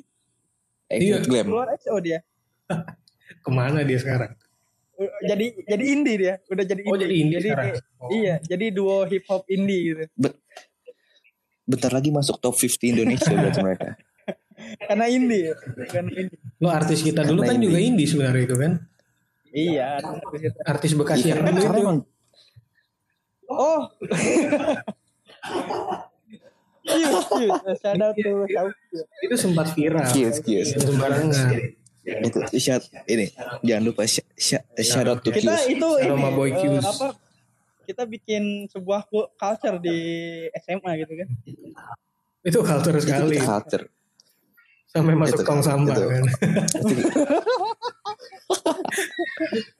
[0.86, 1.20] Eh, Iya.
[1.20, 1.46] Glam.
[1.46, 2.20] keluar EXO dia.
[3.44, 4.32] Ke mana dia sekarang?
[5.22, 7.66] Jadi jadi indie dia, udah jadi Oh jadi indie Jadi sekarang.
[7.70, 8.08] dia- Oh.
[8.10, 10.04] Iya, jadi duo hip hop indie gitu.
[11.64, 13.88] Bentar lagi masuk top 50 Indonesia berarti mereka.
[14.80, 15.54] Karena indie, ya.
[15.86, 16.38] karena indie.
[16.56, 17.88] Lo artis kita dulu Karena kan juga indie.
[17.94, 18.72] indie sebenarnya itu kan.
[19.48, 20.50] Iya, artis.
[20.62, 21.94] Artis bekas Iya, yang dulu itu.
[23.46, 23.80] Oh.
[26.80, 27.76] Cute, cute.
[27.76, 28.98] Shout out to Sauki.
[29.20, 30.04] Itu sempat viral.
[30.08, 30.68] Kios.
[30.74, 31.76] Sembarangan.
[32.08, 33.28] itu shout ini
[33.60, 36.80] jangan lupa sh- sh- shout out to Kita itu ini Boy Q's.
[36.80, 37.12] apa?
[37.84, 39.04] Kita bikin sebuah
[39.36, 39.96] culture di
[40.56, 41.28] SMA gitu kan.
[42.40, 43.36] Itu culture Itu sekali.
[43.36, 43.84] kita culture.
[44.88, 46.08] Sampai masuk Itu, tong sampah itu.
[46.08, 46.24] kan.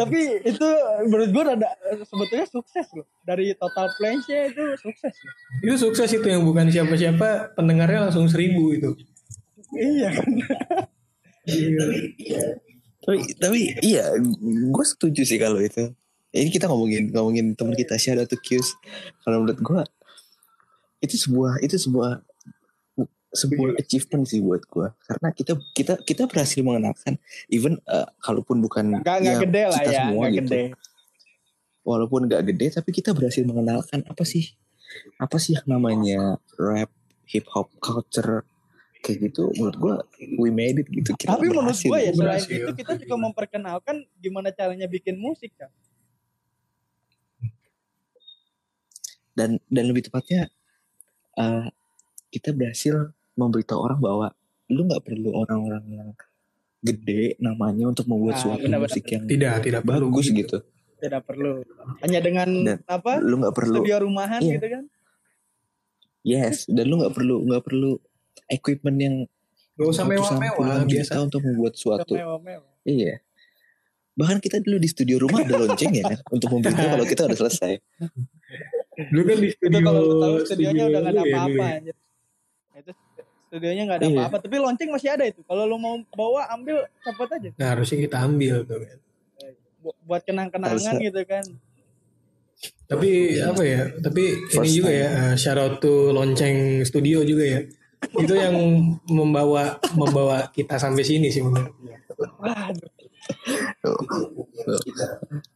[0.00, 0.68] Tapi itu
[1.10, 1.70] menurut gue ada
[2.06, 3.06] sebetulnya sukses loh.
[3.26, 5.34] Dari total plans-nya itu sukses loh.
[5.66, 8.90] itu sukses itu yang bukan siapa-siapa pendengarnya langsung seribu itu.
[9.74, 10.30] Iya kan.
[13.06, 14.10] tapi tapi iya
[14.66, 15.94] gue setuju sih kalau itu
[16.34, 18.74] ini kita ngomongin ngomongin teman kita shout out to Kios
[19.22, 19.82] kalau menurut gue
[21.06, 22.25] itu sebuah itu sebuah
[23.34, 27.18] sebuah achievement sih buat gue karena kita kita kita berhasil mengenalkan
[27.50, 30.42] even eh, kalaupun bukan Gak, gak ya, gede lah kita ya, semua gak gitu.
[30.46, 30.62] gede.
[31.86, 34.54] walaupun gak gede tapi kita berhasil mengenalkan apa sih
[35.20, 36.90] apa sih yang namanya rap
[37.26, 38.46] hip hop culture
[39.02, 39.94] kayak gitu menurut gua
[40.38, 42.58] we made it gitu kita Tapi menurut gue ya selain Berhasil.
[42.66, 45.70] itu kita juga memperkenalkan gimana caranya bikin musik kan.
[49.36, 50.48] dan dan lebih tepatnya
[51.36, 51.68] eh,
[52.28, 52.94] kita berhasil
[53.32, 54.26] memberitahu orang bahwa
[54.66, 56.08] lu nggak perlu orang-orang yang
[56.80, 58.90] gede namanya untuk membuat suatu benar-benar.
[58.90, 60.06] musik yang Tidak, tidak perlu.
[60.08, 60.58] bagus gitu
[60.96, 61.60] Tidak perlu.
[62.00, 63.18] Hanya dengan Dan- apa?
[63.18, 64.54] lu nggak perlu Studio rumahan Iya.
[64.54, 64.84] gitu kan.
[66.22, 67.90] yes dan lu nggak perlu nggak perlu
[68.48, 69.16] equipment yang
[69.74, 71.20] Gak usah mewah-mewah, biasa.
[71.20, 72.72] untuk membuat suatu Mewah-mewah.
[72.82, 73.20] Iya.
[74.16, 77.38] Bahkan kita dulu di studio rumah ada lonceng ya kan untuk memberitahu kalau kita udah
[77.38, 77.72] selesai.
[79.12, 79.78] Dulu kan di Itu studio.
[79.84, 81.92] kalau lu tahu studionya udah gak ada lu ya, apa-apa ya.
[82.76, 82.92] Itu
[83.46, 84.16] studionya gak ada Iya.
[84.20, 84.36] apa-apa.
[84.42, 85.40] Tapi lonceng masih ada itu.
[85.42, 87.50] Kalau lu mau bawa ambil cepet aja.
[87.56, 88.98] Nah harusnya kita ambil tuh kan.
[89.80, 91.44] Bu- Buat kenang-kenangan gitu kan.
[92.86, 93.82] Tapi apa ya?
[93.96, 94.98] Tapi ini First juga time.
[94.98, 95.08] ya.
[95.10, 97.60] uh, shout out to lonceng studio juga ya.
[98.14, 98.54] Itu yang
[99.06, 101.96] membawa membawa kita sampai sini sih menurut gue.
[102.38, 102.90] Waduh.
[103.76, 103.98] Tuh.
[104.56, 104.80] Tuh.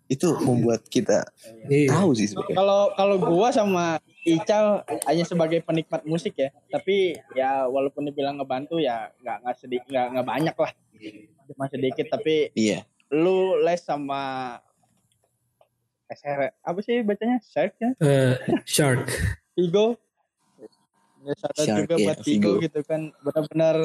[0.07, 1.23] Itu membuat kita
[1.65, 1.95] Iya.
[1.95, 2.57] tahu sih sebenarnya.
[2.57, 4.67] Kalau kalau gua sama Ical
[5.07, 6.53] hanya sebagai penikmat musik ya.
[6.67, 10.73] Tapi ya walaupun dibilang ngebantu ya nggak nggak sedikit nggak nggak banyak lah.
[11.47, 12.85] Cuma sedikit tapi Iya.
[13.09, 14.55] lu les sama
[16.07, 19.07] SR apa sih bacanya Shark ya Eh, shark.
[19.53, 19.97] Vigo
[21.21, 22.63] ya out Shark, juga ya, buat Vigo, Vigo.
[22.63, 23.77] gitu kan benar-benar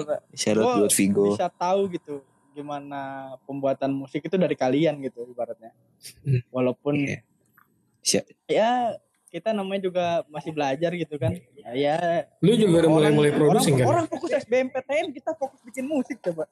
[0.56, 1.24] buat Vigo.
[1.30, 3.02] bisa tahu gitu gimana
[3.43, 5.76] pembuatan musik itu dari kalian gitu ibaratnya
[6.21, 6.41] Hmm.
[6.50, 7.19] walaupun Iya.
[8.00, 8.71] Sya- ya
[9.36, 11.95] kita namanya juga masih belajar gitu kan ya, ya
[12.39, 13.91] Lu juga udah mulai-mulai orang- producing orang, kan?
[13.91, 16.48] orang fokus SBMPTN kita fokus bikin musik coba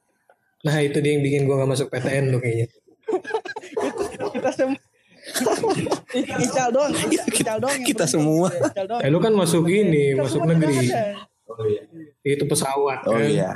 [0.61, 2.67] Nah itu dia yang bikin gua gak masuk PTN lo kayaknya.
[4.31, 4.79] kita semua
[6.35, 6.91] Ical doang
[7.29, 8.47] Ical doang yang Kita semua.
[8.99, 10.75] Eh lu kan masuk ini, Kita masuk negeri.
[10.83, 11.15] tidak
[11.47, 11.79] ada.
[12.21, 13.23] Itu pesawat Oh kan.
[13.23, 13.51] iya.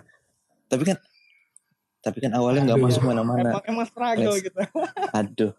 [0.65, 0.97] Tapi kan
[1.97, 3.51] tapi kan awalnya nggak masuk mana-mana.
[3.51, 4.59] emang emang struggle gitu
[5.13, 5.51] Aduh.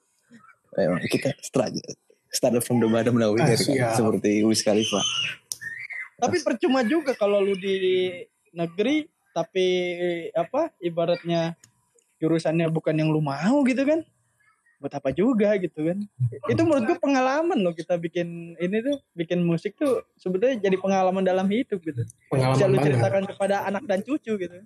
[0.75, 1.93] Emang kita struggle.
[2.29, 3.57] Started from the bottom now Ah, kan?
[3.57, 3.95] siap.
[3.95, 5.01] seperti Wiz Khalifa.
[6.19, 8.11] tapi percuma juga kalau lu di
[8.51, 9.67] negeri tapi
[10.35, 11.55] apa ibaratnya
[12.19, 14.03] jurusannya bukan yang lu mau gitu kan
[14.79, 15.99] buat apa juga gitu kan
[16.45, 21.23] itu menurut gue pengalaman loh kita bikin ini tuh bikin musik tuh sebetulnya jadi pengalaman
[21.23, 22.87] dalam hidup gitu bisa Pengalaman lu banget.
[22.89, 24.59] ceritakan kepada anak dan cucu gitu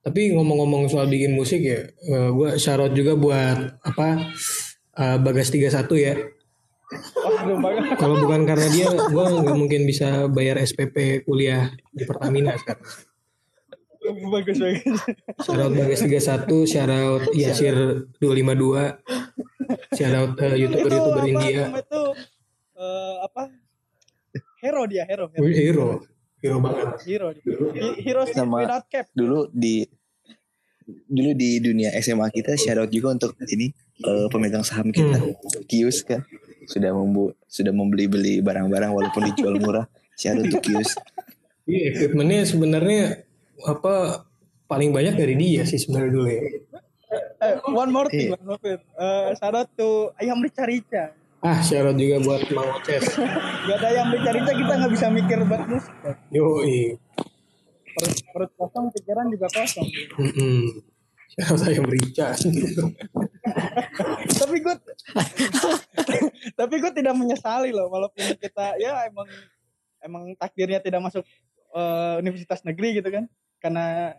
[0.00, 4.28] Tapi ngomong-ngomong soal bikin musik ya, eh, gua out juga buat apa
[4.94, 6.12] eh, Bagas 31 ya.
[7.96, 12.84] Kalau bukan karena dia, gua nggak mungkin bisa bayar SPP kuliah di Pertamina sekarang.
[14.04, 15.00] bagus bagus.
[15.48, 17.76] Out Bagas 31, shout out Yasir
[18.20, 19.00] 252,
[19.96, 21.64] shout out eh, youtuber-youtuber apa India.
[21.72, 22.02] itu
[22.76, 23.42] eh, apa?
[24.60, 25.44] Hero dia hero hero.
[25.48, 25.88] Hero,
[26.38, 26.86] hero banget.
[27.08, 27.28] hero,
[27.72, 29.08] Hi- hero Sama- cap.
[29.16, 29.88] dulu di
[30.84, 33.72] dulu di dunia SMA kita out juga untuk ini
[34.04, 35.16] eh, pemegang saham kita
[35.64, 36.20] Kius kan
[36.66, 40.94] sudah membu sudah membeli-beli barang-barang walaupun dijual murah out untuk Kius
[41.64, 43.24] Iya, equipmentnya sebenarnya
[43.62, 44.26] apa
[44.64, 46.42] paling banyak dari dia sih sebenarnya dulu ya.
[47.40, 48.36] eh, one more thing Iya.
[48.36, 53.04] one more thing Eh, shout out to ayam rica-rica Ah, out juga buat Mang Oces.
[53.62, 55.92] gak ada ayam rica-rica kita nggak bisa mikir buat musik.
[56.30, 56.96] Yoi.
[57.94, 59.84] perut, perut kosong pikiran juga kosong
[60.16, 60.84] Mm-mm.
[61.30, 62.32] Shout out saya merica.
[64.34, 64.74] tapi gue
[66.54, 69.26] tapi gue tidak menyesali loh walaupun kita ya emang
[70.02, 71.24] emang takdirnya tidak masuk
[71.74, 73.24] eh, universitas negeri gitu kan
[73.58, 74.14] karena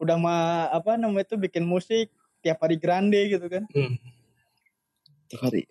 [0.00, 2.08] udah mah apa namanya itu bikin musik
[2.40, 3.96] tiap hari grande gitu kan Hmm.
[5.28, 5.68] tiap hari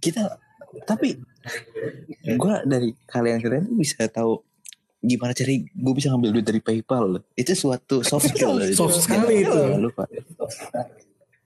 [0.00, 0.40] kita
[0.88, 1.20] tapi
[2.36, 4.42] gua dari kalian kalian tuh bisa tahu
[4.98, 7.22] gimana cari gue bisa ngambil duit dari PayPal loh.
[7.38, 8.66] itu suatu soft skill loh.
[8.74, 9.60] Soft sekali itu.
[9.78, 10.10] Lupa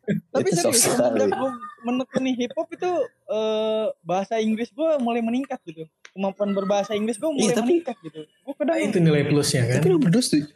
[0.04, 1.50] tapi serius semenjak gue
[1.82, 2.90] menekuni hip hop itu
[3.28, 5.86] eh, bahasa Inggris gue mulai meningkat gitu.
[6.12, 8.20] Kemampuan berbahasa Inggris gue mulai Iya, tapi- meningkat gitu.
[8.24, 9.74] Gue kadang itu nilai plusnya kan.
[9.78, 10.50] tapi lu berdua setuju.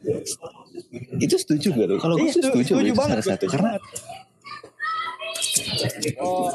[1.16, 3.30] Itu setuju gak lo kalau gue Iya, sih setuju, setuju, setuju banget satu.
[3.38, 3.82] Setuju karena banget.
[6.18, 6.50] oh.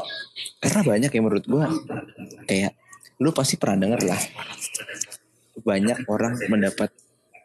[0.60, 1.66] Karena banyak yang menurut gua
[2.46, 2.72] kayak
[3.18, 4.22] lu pasti pernah denger lah
[5.60, 6.90] banyak orang mendapat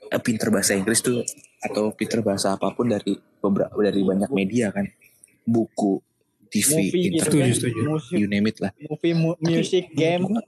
[0.07, 1.21] eh, pinter bahasa Inggris tuh
[1.59, 4.85] atau pinter bahasa apa pun dari beberapa dari banyak media kan
[5.47, 6.03] buku
[6.47, 8.71] TV movie gitu internet Setuju, kan musik you name it lah.
[8.81, 10.23] Movie mu- Tapi music game.
[10.25, 10.43] Gua,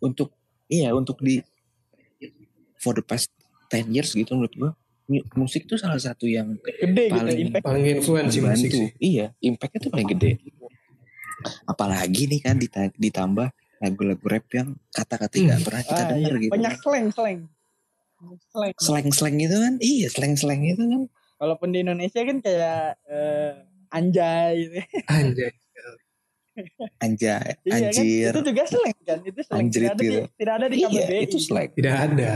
[0.00, 0.28] untuk
[0.66, 1.42] iya untuk di
[2.76, 3.30] for the past
[3.68, 4.70] 10 years gitu menurut gua
[5.04, 7.62] mu- musik tuh salah satu yang gede gitu paling- impact.
[7.62, 8.90] Paling influence sih musik sih.
[8.98, 10.30] iya impactnya tuh paling gede.
[11.64, 16.40] Apalagi nih kan dita- ditambah lagu-lagu rap yang kata-kata nggak pernah kita Ah, dengar iya.
[16.40, 17.40] gitu banyak slang slang.
[18.48, 18.72] Slang.
[18.78, 21.02] Slang-slang itu kan iya slang-slang itu kan.
[21.36, 23.52] Walaupun di Indonesia kan kayak eh,
[23.94, 24.80] anjay gitu.
[27.02, 27.58] Anjay.
[27.58, 27.98] anjay Iya kan?
[27.98, 30.86] anjir itu juga slang kan itu slang Anjrit tidak ada di, tidak ada di iya
[30.86, 32.32] KBBI itu slang Tidak ada.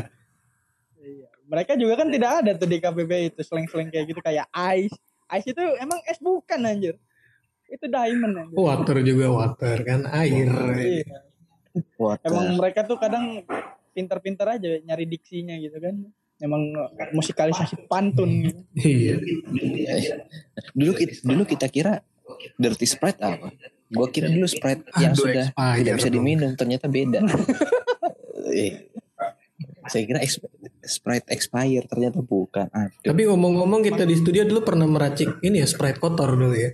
[0.98, 1.28] Iya.
[1.46, 4.96] mereka juga kan tidak ada tuh di KBBI itu slang-slang kayak gitu kayak ice
[5.30, 6.94] ice itu emang es bukan anjir
[7.70, 10.50] itu diamond anjir Water juga water kan air.
[10.50, 11.18] Iya.
[11.94, 13.46] water emang mereka tuh kadang
[13.94, 15.94] pinter-pinter aja nyari diksinya gitu kan
[16.38, 16.70] emang
[17.10, 18.46] musikalisasi pantun.
[18.74, 19.18] Iya.
[20.72, 22.02] dulu kita dulu kita kira
[22.54, 23.50] dirty sprite apa
[23.88, 26.14] gua kira dulu sprite yang Aduh, sudah expired tidak bisa dong.
[26.14, 27.18] diminum ternyata beda
[28.48, 28.88] Eh,
[29.84, 30.40] saya kira ex-
[30.80, 33.02] sprite expire ternyata bukan Aduh.
[33.04, 36.72] Tapi ngomong-ngomong kita di studio dulu pernah meracik ini ya Sprite kotor dulu ya.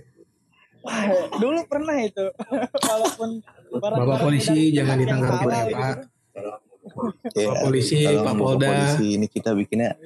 [0.79, 2.29] Wah, dulu pernah itu
[2.79, 3.41] walaupun
[3.75, 5.99] Bapak polisi, jangan ditangkap ya, gitu.
[7.31, 8.67] Ya, Pak polisi, Pak Polda.
[8.67, 9.97] polisi ini kita bikinnya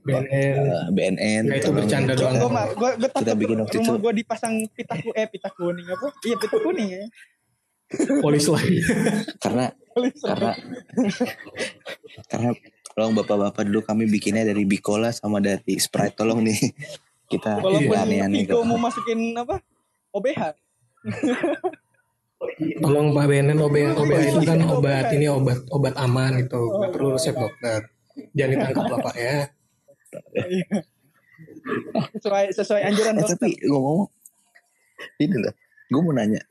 [0.00, 0.26] BNN.
[0.30, 2.38] eh, BNN itu bercanda doang.
[2.38, 4.00] Gue mah, gue gue Kita bikin waktu rumah itu.
[4.00, 6.08] gue dipasang pita ku eh pita kuning apa?
[6.22, 7.04] Iya pita kuning ya.
[8.18, 8.80] Polis lain.
[9.36, 9.66] karena
[10.16, 10.50] karena
[12.26, 12.50] karena
[12.88, 16.58] tolong bapak-bapak dulu kami bikinnya dari Bicola sama dari Sprite tolong nih
[17.26, 18.62] kita Walaupun aneh-aneh kok.
[18.62, 19.58] mau masukin apa?
[20.10, 20.54] OBH.
[22.80, 26.56] Tolong Pak BNN OBH, OBH itu kan obat ini obat obat aman gitu.
[26.72, 27.84] Nggak perlu resep dokter.
[28.32, 29.36] Jangan ditangkap lah Pak ya.
[32.16, 33.36] Sesuai sesuai anjuran Eh, dokter.
[33.36, 34.08] tapi ngomong
[35.16, 35.54] ini loh
[35.88, 36.42] gue mau nanya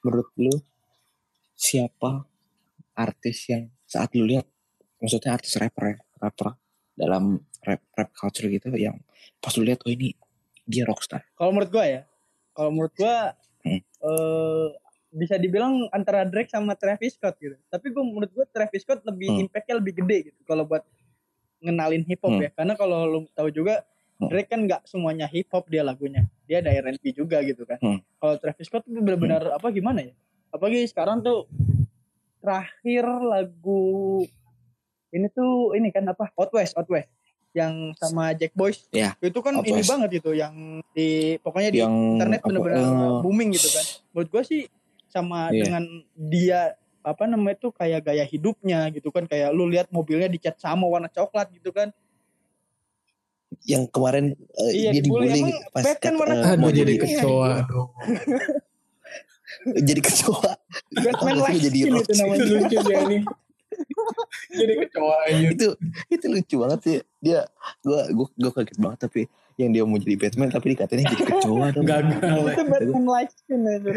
[0.00, 0.54] menurut lu
[1.52, 2.24] siapa
[2.92, 4.48] artis yang saat lu lihat
[4.96, 6.56] maksudnya artis rapper ya rapper
[6.96, 8.96] dalam rap rap culture gitu yang
[9.38, 10.16] pas lu lihat oh ini
[10.64, 12.00] dia rockstar Kalau menurut gue ya,
[12.50, 13.14] kalau menurut gue
[14.06, 14.14] Hmm.
[14.14, 14.66] eh,
[15.10, 17.56] bisa dibilang antara Drake sama Travis Scott gitu.
[17.66, 19.42] Tapi gue menurut gue Travis Scott lebih Hmm.
[19.42, 20.40] impactnya lebih gede gitu.
[20.44, 20.84] Kalau buat
[21.58, 22.42] ngenalin hip hop Hmm.
[22.42, 23.82] ya, karena kalau lu tahu juga
[24.16, 24.28] Hmm.
[24.28, 27.76] Drake kan nggak semuanya hip hop dia lagunya, dia ada R&B juga gitu kan.
[27.80, 28.00] Hmm.
[28.16, 30.14] Kalau Travis Scott tuh benar-benar apa gimana ya?
[30.48, 31.44] Apalagi sekarang tuh
[32.38, 34.22] terakhir lagu
[35.10, 37.08] ini tuh ini kan apa Out West Out West
[37.56, 38.84] yang sama Jack Boys.
[38.92, 40.52] Ya, Itu kan apa ini banget gitu yang
[40.92, 43.84] di pokoknya di yang internet apa, bener-bener eh, booming gitu kan.
[44.12, 44.60] Menurut gue sih
[45.08, 45.64] sama Iya.
[45.64, 46.60] dengan dia
[47.00, 51.08] apa namanya tuh kayak gaya hidupnya gitu kan kayak lu lihat mobilnya dicat sama warna
[51.08, 51.88] coklat gitu kan.
[53.64, 55.40] yang kemarin eh, Iya, dia dibully.
[55.70, 57.88] pas Batman warna eh, Aduh mau jadi jadi kecoa dong.
[59.88, 60.50] jadi kecoa
[60.92, 62.44] Batman like jadi itu namanya.
[62.44, 63.18] Lucu sih ini.
[64.50, 65.46] Jadi kecoa aja.
[65.48, 65.66] itu
[66.08, 67.44] itu lucu banget sih dia
[67.80, 69.20] gua gua gua kaget banget tapi
[69.56, 72.12] yang dia mau jadi Batman tapi dikatanya jadi kecoa dong Gagal.
[72.46, 73.92] itu Batman like skin aja.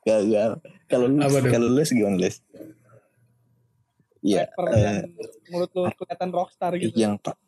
[0.00, 0.50] gagal
[0.88, 2.40] kalau lu kalau lu gimana les
[4.20, 4.96] Iya, eh, yang
[5.48, 6.92] menurut lu kelihatan rockstar gitu.
[6.92, 7.40] yang pa-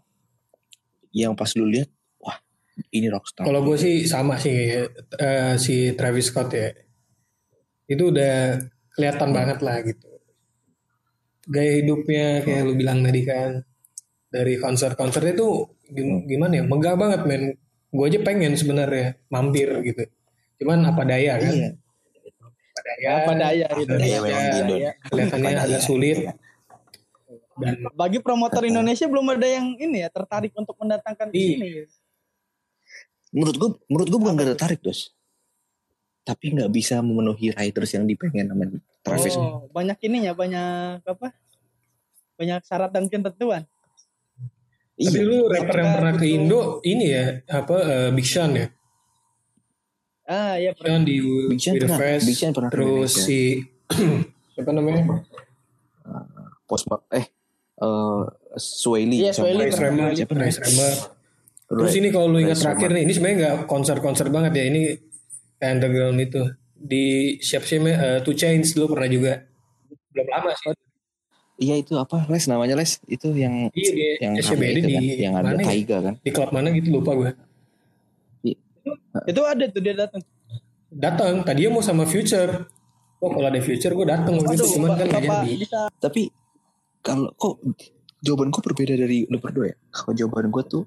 [1.13, 2.41] yang pas lu lihat wah
[2.89, 4.89] ini rockstar Kalau gue sih sama sih
[5.21, 6.73] eh, si Travis Scott ya.
[7.85, 8.57] Itu udah
[8.97, 10.12] kelihatan banget lah gitu.
[11.53, 13.61] Gaya hidupnya kayak lu bilang tadi kan
[14.27, 15.53] dari konser-konsernya tuh
[15.87, 17.43] gim- gimana ya megah banget men.
[17.88, 20.09] Gue aja pengen sebenarnya mampir gitu.
[20.57, 21.53] Cuman apa daya kan?
[21.53, 21.71] iya
[22.73, 23.11] Apa daya.
[23.15, 23.91] apa daya gitu.
[23.91, 24.57] Apa daya Apa memang daya.
[24.57, 24.75] gitu.
[25.05, 25.69] Kelihatannya Apa daya.
[25.69, 26.19] agak sulit.
[27.53, 31.49] Dan Bagi promotor Indonesia belum ada yang ini ya tertarik untuk mendatangkan ke Iya.
[31.53, 31.69] sini.
[33.31, 35.09] menurut gua menurut gua bukan gak tertarik dos
[36.21, 38.69] tapi nggak bisa memenuhi riders yang dipengen sama
[39.03, 41.35] Travis Oh, banyak ininya, banyak apa?
[42.38, 43.67] Banyak syarat dan ketentuan.
[44.93, 48.71] tapi iya lu rapper yang pernah ke Indo ini ya apa eh, Big Sean ya?
[50.23, 51.17] Ah, ya Big Sean di
[51.51, 53.59] Big Sean pernah Fest, Big Sean pernah terus si
[54.55, 55.03] siapa namanya?
[56.69, 57.27] Post Ma- eh
[57.83, 58.23] eh
[58.55, 60.07] Sway Lee Iya, pernah.
[60.07, 60.61] Namanya?
[60.62, 60.95] Remmer.
[61.73, 64.93] Terus ini kalau lu ingat terakhir nih, ini sebenarnya nggak konser-konser banget ya, ini
[65.59, 66.43] underground itu
[66.83, 69.33] di siapa sih uh, Two Chains dulu pernah juga
[70.12, 70.75] belum lama sih.
[71.62, 75.03] Iya itu apa les namanya les itu yang Iya di yang SCBD itu di kan
[75.14, 75.62] yang ada ya?
[75.62, 77.31] Taiga kan Di klub mana gitu lupa gue.
[79.31, 80.23] Itu ada tuh dia datang.
[80.92, 82.66] Datang, tadinya mau sama Future.
[83.23, 85.66] Oh kalau ada Future gue datang waktu itu, Aduh, cuman kan Bapak jadi.
[86.03, 86.23] tapi
[87.07, 87.62] kalau kok
[88.18, 90.83] jawaban gue berbeda dari lu berdua ya kalau jawaban gue tuh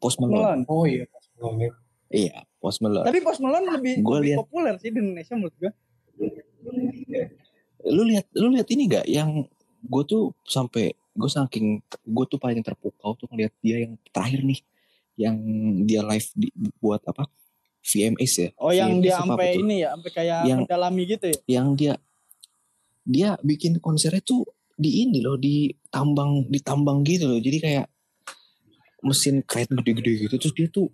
[0.00, 0.64] Post Malone Malone.
[0.72, 1.04] Oh iya,
[1.36, 1.70] belum ya.
[2.08, 4.38] iya Post Malone Tapi Post Malone lebih, Gua lebih lihat.
[4.38, 5.72] populer sih di Indonesia menurut gue.
[7.82, 9.48] lu lihat lu lihat ini gak yang
[9.82, 14.60] gue tuh sampai gue saking gue tuh paling terpukau tuh ngeliat dia yang terakhir nih
[15.16, 15.36] yang
[15.82, 17.24] dia live di, buat apa
[17.82, 21.38] VMAs ya Oh, yang VMAs dia sampai ini ya, sampai kayak Yang- mendalami gitu ya.
[21.50, 21.94] yang dia
[23.02, 24.44] dia bikin konsernya tuh
[24.76, 27.86] di ini loh di tambang di tambang gitu loh jadi kayak
[29.00, 30.92] mesin keren gede-gede gitu terus dia tuh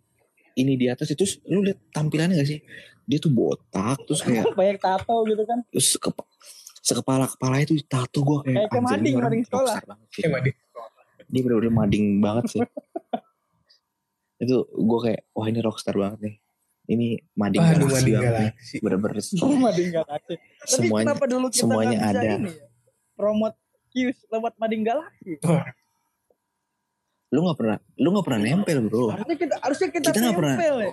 [0.56, 2.60] ini di atas itu lu lihat tampilannya gak sih
[3.04, 5.60] dia tuh botak terus kayak Banyak tato gitu kan.
[5.68, 6.22] terus kepa,
[6.80, 9.62] sekepala kepala itu tato gue kayak Kayak mading, mading sekolah.
[9.62, 10.20] rockstar banget sih.
[10.20, 10.50] Kayak Madi.
[11.26, 12.60] dia bener-bener mading banget sih
[14.42, 16.34] itu gue kayak wah ini rockstar banget nih
[16.86, 18.76] ini mading Aduh, galaksi Mading banget nih Galaxy.
[18.78, 19.14] bener-bener
[19.66, 20.34] Mading Galaxy.
[20.36, 22.20] Tapi semuanya kenapa dulu kita semuanya ada.
[22.22, 22.66] ini ya?
[23.12, 23.56] Promote
[23.90, 25.32] Qs lewat Mading Galaxy.
[27.26, 30.56] Lu nggak pernah lu nggak pernah nempel bro Harusnya kita harusnya kita, Kita nggak pernah.
[30.56, 30.90] ya.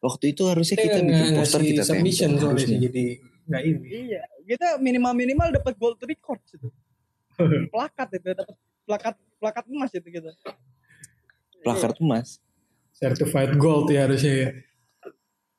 [0.00, 2.78] waktu itu harusnya Kita kita bikin poster kita submission tempel harusnya.
[2.82, 3.04] jadi
[3.44, 3.86] nggak ini.
[4.08, 6.68] Iya, kita minimal minimal dapat gold record itu.
[7.74, 10.30] plakat itu dapat plakat plakat emas itu gitu.
[11.60, 12.38] plakat emas
[12.94, 14.50] Certified Gold ya harusnya ya.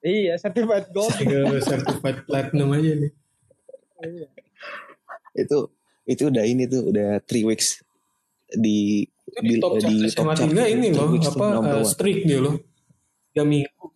[0.02, 1.10] Iya, certified gold.
[1.66, 3.12] Certified platinum aja nih.
[3.98, 4.28] Iya.
[5.36, 5.58] itu
[6.06, 7.82] itu udah ini tuh udah three weeks
[8.48, 11.84] di Itu di top chart di top chart 3 ini loh, apa eh, one.
[11.84, 12.56] streak dia loh.
[13.32, 13.88] Ya minggu.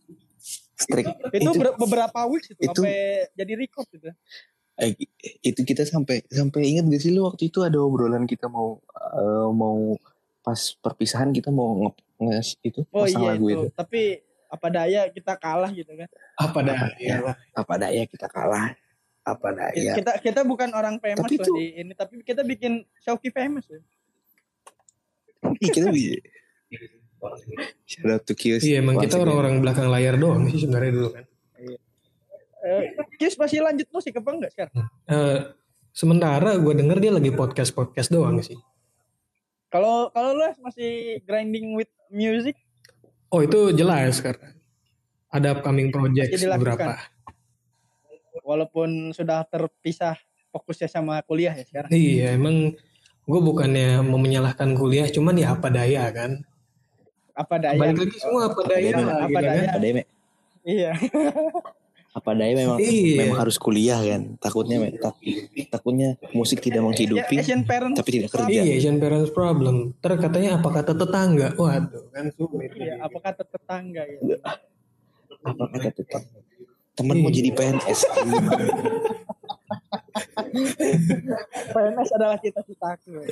[0.74, 1.06] Streak.
[1.06, 2.98] itu, itu ber- beberapa weeks itu, itu- sampai
[3.34, 4.10] jadi record gitu.
[4.76, 4.96] eh,
[5.44, 9.50] itu kita sampai sampai ingat gak sih lu waktu itu ada obrolan kita mau eh,
[9.52, 10.00] mau
[10.40, 13.60] pas perpisahan kita mau nge, nge- itu Oh pasang iya lagu itu.
[13.62, 14.02] itu Tapi
[14.50, 16.08] apa daya kita kalah gitu kan.
[16.34, 16.80] Apa dah?
[16.98, 17.20] Ya.
[17.22, 17.36] Ya.
[17.54, 18.72] apa daya kita kalah
[19.22, 22.82] apa daya Kita kita bukan orang famous Tapi lah itu- di ini, tapi kita bikin
[22.98, 23.84] Shauki famous ya.
[25.64, 26.18] Ih, kita bisa
[27.84, 31.26] shout out to Kios Iya emang kita orang-orang belakang layar doang sih sebenarnya dulu kan.
[32.60, 32.84] Eh,
[33.16, 34.76] Kius masih lanjut musik apa enggak sekarang?
[35.08, 35.40] Eh,
[35.96, 38.56] sementara gue denger dia lagi podcast podcast doang sih.
[39.70, 42.58] Kalau kalau lu masih grinding with music,
[43.30, 44.58] Oh itu jelas karena
[45.30, 46.98] ada upcoming project beberapa.
[48.42, 50.18] walaupun sudah terpisah
[50.50, 51.90] fokusnya sama kuliah ya sekarang.
[51.94, 52.74] Iya emang
[53.30, 56.42] gue bukannya mau menyalahkan kuliah, cuman ya apa daya kan.
[57.32, 57.78] Apa daya?
[57.78, 59.54] Balik lagi semua apa daya daya, lah, apa gitu daya.
[59.54, 59.68] kan.
[59.70, 60.08] apa daya Mek?
[60.60, 60.92] Iya.
[62.10, 63.18] apa daya memang Iya.
[63.22, 65.14] memang harus kuliah kan takutnya tak,
[65.70, 67.96] takutnya musik tidak Ya, menghidupi Asian parents.
[67.96, 69.94] tapi tidak kerja Iya, Asian parents problem.
[69.96, 71.54] Ntar katanya apa kata tetangga?
[71.54, 72.74] Waduh, kan sulit.
[72.74, 74.36] Iya, apa kata tetangga gitu.
[75.40, 76.22] apa kata tetap
[77.00, 77.38] teman mau Iya.
[77.38, 78.00] jadi PNS
[81.70, 83.24] PNS adalah cita-citaku.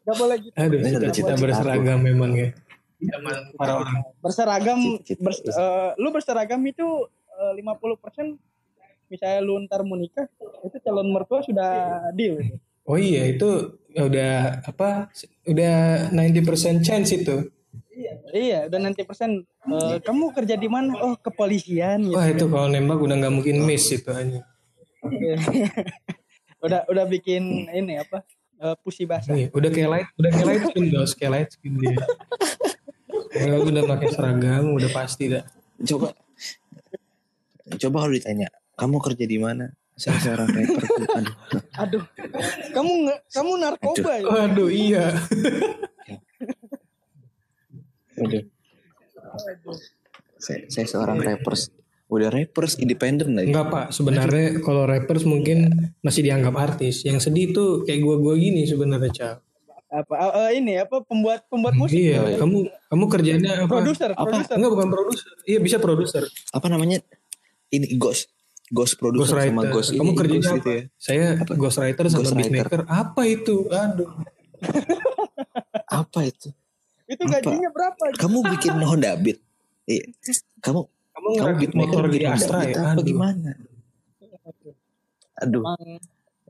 [0.00, 0.54] Gak boleh gitu.
[0.54, 2.48] Aduh, cita-cita berseragam memang ya.
[2.98, 3.96] Zaman para orang.
[4.18, 6.86] Berseragam, Cita-cita bers- eh, lu berseragam itu
[7.32, 8.36] eh, 50%
[9.08, 10.28] misalnya lu ntar mau nikah,
[10.62, 11.70] itu calon mertua sudah
[12.12, 12.38] deal.
[12.38, 12.56] gitu.
[12.84, 13.48] Oh iya, itu
[13.92, 15.10] udah apa?
[15.44, 15.74] Udah
[16.10, 17.50] 90% chance itu.
[18.30, 19.44] Iya, udah nanti persen.
[19.62, 20.96] eh, kamu kerja di mana?
[20.98, 22.16] Oh, kepolisian gitu.
[22.16, 24.40] Wah, itu kalau nembak udah nggak mungkin miss itu aja.
[26.64, 28.24] udah udah bikin ini apa?
[28.60, 29.32] eh, pusi basah.
[29.32, 31.96] Nih, udah kayak light, udah kayak light skin bos, kayak light skin dia.
[33.30, 35.44] Kalau udah pakai seragam, udah pasti dah.
[35.80, 36.12] coba
[37.70, 40.84] coba kalau ditanya kamu kerja di mana saya seorang rapper
[41.14, 41.34] aduh
[41.78, 42.04] Aduh,
[42.72, 44.24] kamu nge- kamu narkoba ya?
[44.26, 45.06] Waduh, iya.
[48.20, 48.44] Aduh
[50.40, 51.68] saya, saya seorang rappers
[52.10, 55.70] udah rappers independen lagi Enggak pak, sebenarnya kalau rappers mungkin
[56.02, 57.06] masih dianggap artis.
[57.06, 59.34] Yang sedih tuh kayak gua-gua gini sebenarnya Cal.
[59.86, 60.14] Apa
[60.50, 61.94] eh, ini apa pembuat pembuat musik?
[61.94, 63.78] Iya, kamu kamu kerjanya apa?
[63.78, 64.26] Produser, Apa?
[64.26, 64.54] produser.
[64.58, 65.30] Enggak bukan produser.
[65.46, 66.22] Iya bisa produser.
[66.50, 66.98] apa namanya
[67.70, 68.26] ini ghost
[68.70, 69.70] ghost producer sama Ghostwriter.
[69.70, 70.58] ghost Kamu ini, kerjanya ghost apa?
[70.58, 72.42] itu ya Saya ghostwriter sama Ghostwriter.
[72.50, 72.80] beatmaker.
[72.86, 73.54] Apa itu?
[73.70, 74.10] Aduh.
[75.86, 76.48] apa itu
[77.10, 77.42] Itu Apa?
[77.42, 78.02] gajinya berapa?
[78.14, 79.42] kamu bikin Honda Beat
[79.84, 80.06] iya.
[80.62, 82.80] kamu Kamu kamu beatmaker motor di Astra Beat ya?
[82.80, 83.04] apa Aduh.
[83.04, 83.50] gimana
[85.34, 85.82] aduh Emang,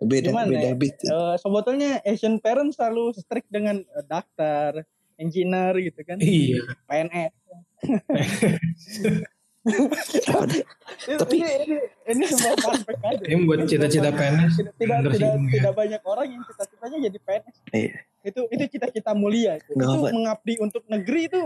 [0.03, 0.75] beda gimana beda ya?
[0.75, 4.83] beat eh, sebetulnya Asian parents selalu strict dengan eh, dokter,
[5.15, 6.65] engineer gitu kan, Iya.
[6.87, 7.33] PNS.
[9.61, 11.77] Tapi- ini ini,
[12.09, 13.21] ini sebuah aja.
[13.21, 15.53] Ini buat cita-cita PNS Tidak tidak, tidak, ya.
[15.53, 17.57] tidak banyak orang yang cita-citanya jadi PNS.
[17.71, 17.95] Iya.
[18.23, 19.57] Itu itu cita-cita mulia.
[19.57, 20.09] Itu, itu apa.
[20.11, 21.43] mengabdi untuk negeri itu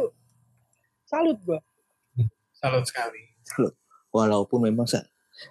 [1.05, 1.61] salut gua.
[2.53, 3.20] Salut sekali.
[4.09, 5.05] walaupun memang sa-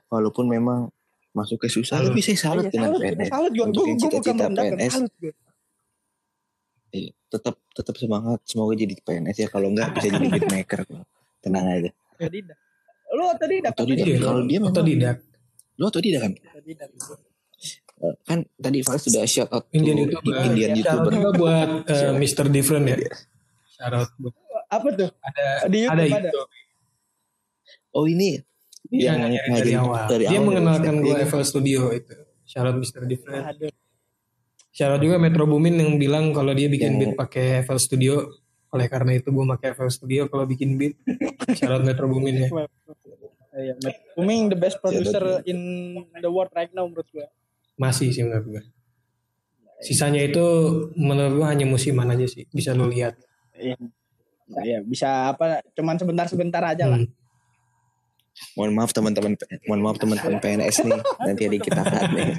[0.08, 0.88] walaupun memang
[1.32, 2.10] masuk ke susah Salut.
[2.10, 3.66] tapi saya salut Iya, dengan salut, PNS salut gua.
[3.66, 4.92] Untuk Gua, yang gua bukan cita-cita PNS.
[4.92, 5.34] salut gua.
[6.90, 11.06] Iya, tetap tetap semangat semoga jadi PNS ya kalau enggak bisa jadi beatmaker kok.
[11.40, 12.58] tenang aja Otodidak.
[13.12, 13.72] Lu otodidak.
[13.74, 14.06] Otodidak.
[14.06, 15.18] Iya, Kalau dia memang- otodidak.
[15.76, 16.90] lo tau tidak kan Otodidak.
[18.04, 20.36] Eh, kan tadi Fals sudah shout out to Indian YouTuber.
[20.46, 22.46] Indian Shout out YouTuber juga buat eh, Mr.
[22.50, 22.98] Different ya.
[23.70, 24.36] Shout out buat
[24.68, 25.10] Apa tuh?
[25.16, 26.20] ada Di YouTube ada ada.
[26.26, 26.50] YouTube.
[27.92, 28.42] oh ini
[28.86, 30.04] Dia Yang ngajarin dari awal.
[30.06, 32.14] dari Dia awal mengenalkan dari gue step, FL Studio itu.
[32.44, 33.02] Shout out Mr.
[33.06, 33.44] Different.
[33.48, 33.72] Aduh.
[34.70, 38.14] Shout out juga Metro Boomin yang bilang kalau dia bikin Yang- beat pakai FL Studio.
[38.68, 40.98] Oleh karena itu gue pakai FL Studio kalau bikin beat.
[41.54, 42.50] Shout out Metro Boomin ya.
[43.54, 43.78] Iya,
[44.18, 45.62] Booming the best producer in
[46.18, 47.30] the world right now menurut gua.
[47.76, 48.64] Masih sih menurut gue.
[49.80, 50.46] Sisanya itu
[50.96, 52.48] menurut gue hanya musiman aja sih.
[52.50, 53.18] Bisa lo lihat.
[53.54, 53.76] Iya.
[54.54, 57.00] Iya, bisa apa cuman sebentar-sebentar aja lah.
[57.00, 57.12] Hmm.
[58.58, 59.38] mohon maaf teman-teman
[59.70, 62.34] mohon maaf teman-teman PNS nih nanti ada kita nih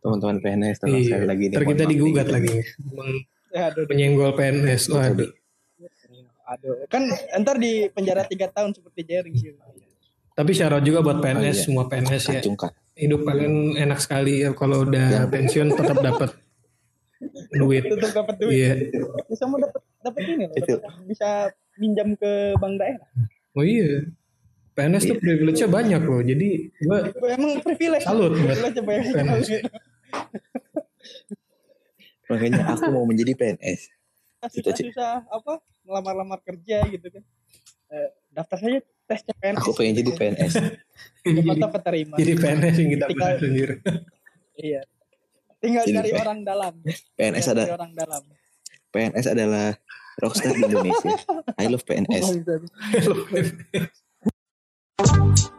[0.00, 1.28] teman-teman PNS tolong Iya.
[1.28, 2.64] lagi nih kita digugat lagi.
[2.88, 4.88] Meng- Ya, aduh, Menyenggol PNS.
[4.88, 5.28] Waduh.
[6.46, 6.74] aduh.
[6.88, 7.08] Kan
[7.38, 9.52] ntar di penjara tiga tahun seperti Jerry sih.
[10.38, 11.58] Tapi syarat juga buat PNS, Oh, iya.
[11.58, 12.38] semua PNS ya.
[12.38, 16.30] kacung kak Hidup kalian enak sekali ya kalau udah pensiun tetap dapat
[17.52, 17.82] duit.
[17.84, 18.54] Tetap dapat duit.
[18.54, 18.72] Iya.
[19.26, 20.74] Bisa mau dapat dapat ini loh, Itu.
[20.78, 21.28] dapat- bisa
[21.76, 23.06] minjam ke bank daerah.
[23.52, 24.06] Oh iya.
[24.74, 26.22] PNS tuh privilege-nya banyak loh.
[26.22, 28.06] Jadi gua emang privilege.
[28.06, 29.46] Salut buat Privilege banyak PNS.
[32.26, 33.88] makanya aku mau menjadi PNS
[34.44, 37.22] Susah-susah apa ngelamar-lamar kerja gitu kan.
[37.88, 38.78] Eh, daftar saja
[39.08, 39.56] tes CPNS.
[39.56, 40.52] aku pengen jadi PNS
[41.58, 42.14] tahu keterima.
[42.14, 43.74] jadi PNS yang kita Tinggal- sendiri.
[44.54, 44.80] Iya.
[45.58, 46.74] Tinggal Jadi cari P- orang dalam.
[47.16, 48.22] PNS ada orang dalam.
[48.88, 49.74] PNS adalah
[50.16, 51.14] rockstar di Indonesia
[51.56, 52.54] I love PNS Oh, bisa.